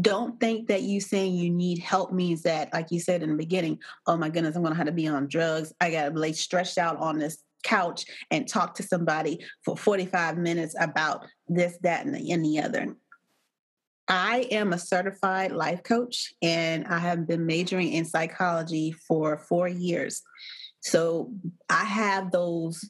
don't 0.00 0.40
think 0.40 0.68
that 0.68 0.82
you 0.82 1.00
saying 1.00 1.34
you 1.34 1.50
need 1.50 1.78
help 1.78 2.12
means 2.12 2.42
that 2.42 2.72
like 2.72 2.90
you 2.90 2.98
said 2.98 3.22
in 3.22 3.28
the 3.28 3.36
beginning 3.36 3.78
oh 4.06 4.16
my 4.16 4.30
goodness 4.30 4.56
i'm 4.56 4.62
to 4.62 4.74
have 4.74 4.86
to 4.86 4.92
be 4.92 5.08
on 5.08 5.26
drugs. 5.26 5.74
I 5.80 5.90
got 5.90 6.08
to 6.08 6.18
lay 6.18 6.32
stretched 6.32 6.78
out 6.78 6.96
on 6.98 7.18
this 7.18 7.44
couch 7.62 8.06
and 8.30 8.48
talk 8.48 8.74
to 8.74 8.82
somebody 8.82 9.44
for 9.64 9.76
45 9.76 10.38
minutes 10.38 10.74
about 10.80 11.26
this 11.48 11.76
that 11.82 12.06
and 12.06 12.14
the, 12.14 12.32
and 12.32 12.44
the 12.44 12.60
other 12.60 12.96
I 14.10 14.48
am 14.50 14.72
a 14.72 14.78
certified 14.78 15.52
life 15.52 15.84
coach 15.84 16.34
and 16.42 16.84
I 16.88 16.98
have 16.98 17.28
been 17.28 17.46
majoring 17.46 17.92
in 17.92 18.04
psychology 18.04 18.90
for 18.90 19.38
four 19.38 19.68
years. 19.68 20.22
So 20.80 21.32
I 21.68 21.84
have 21.84 22.32
those 22.32 22.84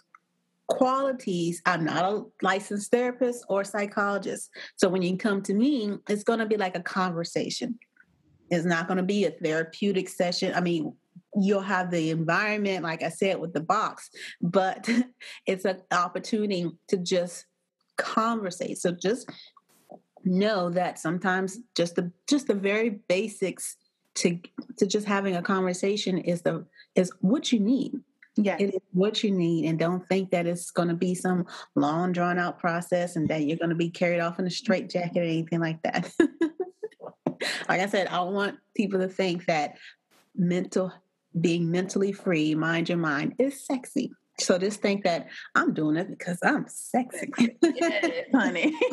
qualities. 0.67 1.61
I'm 1.67 1.85
not 1.85 2.05
a 2.05 2.25
licensed 2.41 2.91
therapist 2.91 3.45
or 3.51 3.65
psychologist. 3.65 4.49
So 4.77 4.89
when 4.89 5.03
you 5.03 5.19
come 5.19 5.43
to 5.43 5.53
me, 5.53 5.93
it's 6.09 6.25
going 6.25 6.39
to 6.39 6.47
be 6.47 6.57
like 6.57 6.75
a 6.75 6.83
conversation. 6.83 7.79
It's 8.49 8.65
not 8.65 8.89
going 8.89 8.97
to 8.97 9.03
be 9.03 9.27
a 9.27 9.31
therapeutic 9.31 10.09
session. 10.09 10.55
I 10.55 10.63
mean, 10.63 10.95
you'll 11.37 11.61
have 11.61 11.91
the 11.91 12.09
environment, 12.11 12.83
like 12.83 13.03
I 13.03 13.11
said, 13.11 13.39
with 13.39 13.53
the 13.53 13.61
box, 13.61 14.09
but 14.41 14.89
it's 15.47 15.67
an 15.67 15.83
opportunity 15.93 16.71
to 16.89 16.97
just 16.97 17.45
conversate. 17.99 18.79
So 18.79 18.93
just 18.93 19.29
know 20.25 20.71
that 20.71 20.99
sometimes 20.99 21.59
just 21.77 21.97
the 21.97 22.13
just 22.29 22.47
the 22.47 22.55
very 22.55 23.01
basics 23.09 23.77
to 24.17 24.39
to 24.79 24.87
just 24.87 25.07
having 25.07 25.37
a 25.37 25.43
conversation 25.43 26.19
is 26.19 26.43
the 26.43 26.67
is 26.95 27.13
what 27.21 27.53
you 27.53 27.61
need. 27.61 27.95
Yeah. 28.37 28.57
It 28.59 28.75
is 28.75 28.81
what 28.93 29.23
you 29.23 29.31
need. 29.31 29.67
And 29.67 29.79
don't 29.79 30.07
think 30.07 30.31
that 30.31 30.47
it's 30.47 30.71
going 30.71 30.89
to 30.89 30.95
be 30.95 31.15
some 31.15 31.47
long, 31.75 32.13
drawn 32.13 32.39
out 32.39 32.59
process 32.59 33.17
and 33.17 33.29
that 33.29 33.43
you're 33.43 33.59
going 33.59 33.71
to 33.71 33.77
be 33.77 33.91
carried 33.91 34.21
off 34.21 34.39
in 34.39 34.47
a 34.47 34.49
mm-hmm. 34.49 34.53
straitjacket 34.53 35.17
or 35.17 35.23
anything 35.23 35.61
like 35.61 35.83
that. 35.83 36.11
like 37.69 37.81
I 37.81 37.87
said, 37.87 38.07
I 38.09 38.21
want 38.21 38.59
people 38.75 39.01
to 39.01 39.09
think 39.09 39.47
that 39.47 39.77
mental, 40.35 40.93
being 41.39 41.71
mentally 41.71 42.13
free, 42.13 42.55
mind 42.55 42.89
your 42.89 42.99
mind, 42.99 43.35
is 43.39 43.65
sexy. 43.67 44.13
So 44.41 44.59
just 44.59 44.81
think 44.81 45.05
that 45.05 45.29
I'm 45.55 45.75
doing 45.75 45.97
it 45.97 46.11
because 46.11 46.39
I'm 46.43 46.67
sexy. 46.69 47.33
yes, 47.63 48.27
honey. 48.33 48.75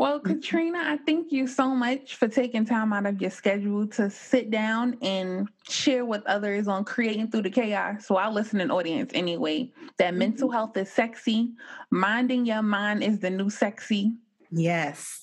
Well, 0.00 0.18
mm-hmm. 0.18 0.32
Katrina, 0.32 0.78
I 0.78 0.96
thank 1.04 1.30
you 1.30 1.46
so 1.46 1.74
much 1.74 2.16
for 2.16 2.26
taking 2.26 2.64
time 2.64 2.90
out 2.94 3.04
of 3.04 3.20
your 3.20 3.30
schedule 3.30 3.86
to 3.88 4.08
sit 4.08 4.50
down 4.50 4.96
and 5.02 5.46
share 5.68 6.06
with 6.06 6.24
others 6.24 6.68
on 6.68 6.86
creating 6.86 7.30
through 7.30 7.42
the 7.42 7.50
chaos. 7.50 8.06
So, 8.06 8.16
our 8.16 8.32
listening 8.32 8.70
audience, 8.70 9.10
anyway, 9.12 9.70
that 9.98 10.12
mm-hmm. 10.12 10.18
mental 10.18 10.50
health 10.50 10.74
is 10.78 10.90
sexy, 10.90 11.50
minding 11.90 12.46
your 12.46 12.62
mind 12.62 13.02
is 13.02 13.20
the 13.20 13.28
new 13.28 13.50
sexy. 13.50 14.14
Yes. 14.50 15.20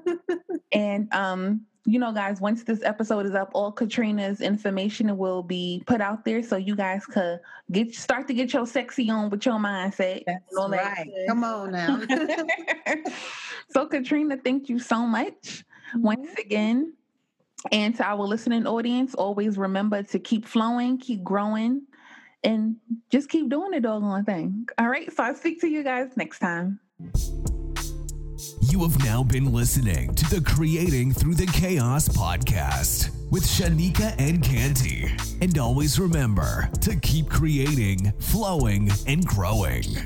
and 0.72 1.12
um, 1.12 1.66
you 1.86 2.00
know, 2.00 2.12
guys, 2.12 2.40
once 2.40 2.64
this 2.64 2.82
episode 2.82 3.26
is 3.26 3.34
up, 3.34 3.50
all 3.54 3.70
Katrina's 3.70 4.40
information 4.40 5.16
will 5.16 5.42
be 5.42 5.82
put 5.86 6.00
out 6.00 6.24
there 6.24 6.42
so 6.42 6.56
you 6.56 6.74
guys 6.74 7.06
could 7.06 7.38
get 7.70 7.94
start 7.94 8.26
to 8.26 8.34
get 8.34 8.52
your 8.52 8.66
sexy 8.66 9.08
on 9.08 9.30
with 9.30 9.46
your 9.46 9.54
mindset. 9.54 10.24
That's 10.26 10.44
right. 10.52 11.06
That 11.06 11.26
Come 11.28 11.44
on 11.44 11.70
now. 11.70 12.02
so, 13.70 13.86
Katrina, 13.86 14.36
thank 14.36 14.68
you 14.68 14.80
so 14.80 15.06
much 15.06 15.64
mm-hmm. 15.90 16.02
once 16.02 16.28
again. 16.38 16.92
And 17.72 17.94
to 17.96 18.04
our 18.04 18.22
listening 18.22 18.66
audience, 18.66 19.14
always 19.14 19.56
remember 19.56 20.02
to 20.02 20.18
keep 20.18 20.44
flowing, 20.44 20.98
keep 20.98 21.22
growing, 21.22 21.82
and 22.44 22.76
just 23.10 23.28
keep 23.28 23.48
doing 23.48 23.70
the 23.70 23.80
doggone 23.80 24.24
thing. 24.24 24.68
All 24.78 24.88
right. 24.88 25.12
So 25.12 25.22
I'll 25.22 25.34
speak 25.34 25.60
to 25.60 25.68
you 25.68 25.82
guys 25.82 26.16
next 26.16 26.40
time. 26.40 26.80
You 28.76 28.82
have 28.82 29.02
now 29.02 29.22
been 29.22 29.54
listening 29.54 30.14
to 30.16 30.34
the 30.34 30.42
Creating 30.42 31.10
Through 31.10 31.36
the 31.36 31.46
Chaos 31.46 32.10
podcast 32.10 33.08
with 33.30 33.42
Shanika 33.42 34.14
and 34.18 34.42
Canty. 34.42 35.10
And 35.40 35.56
always 35.56 35.98
remember 35.98 36.68
to 36.82 36.94
keep 36.96 37.30
creating, 37.30 38.12
flowing, 38.18 38.90
and 39.06 39.24
growing. 39.24 39.96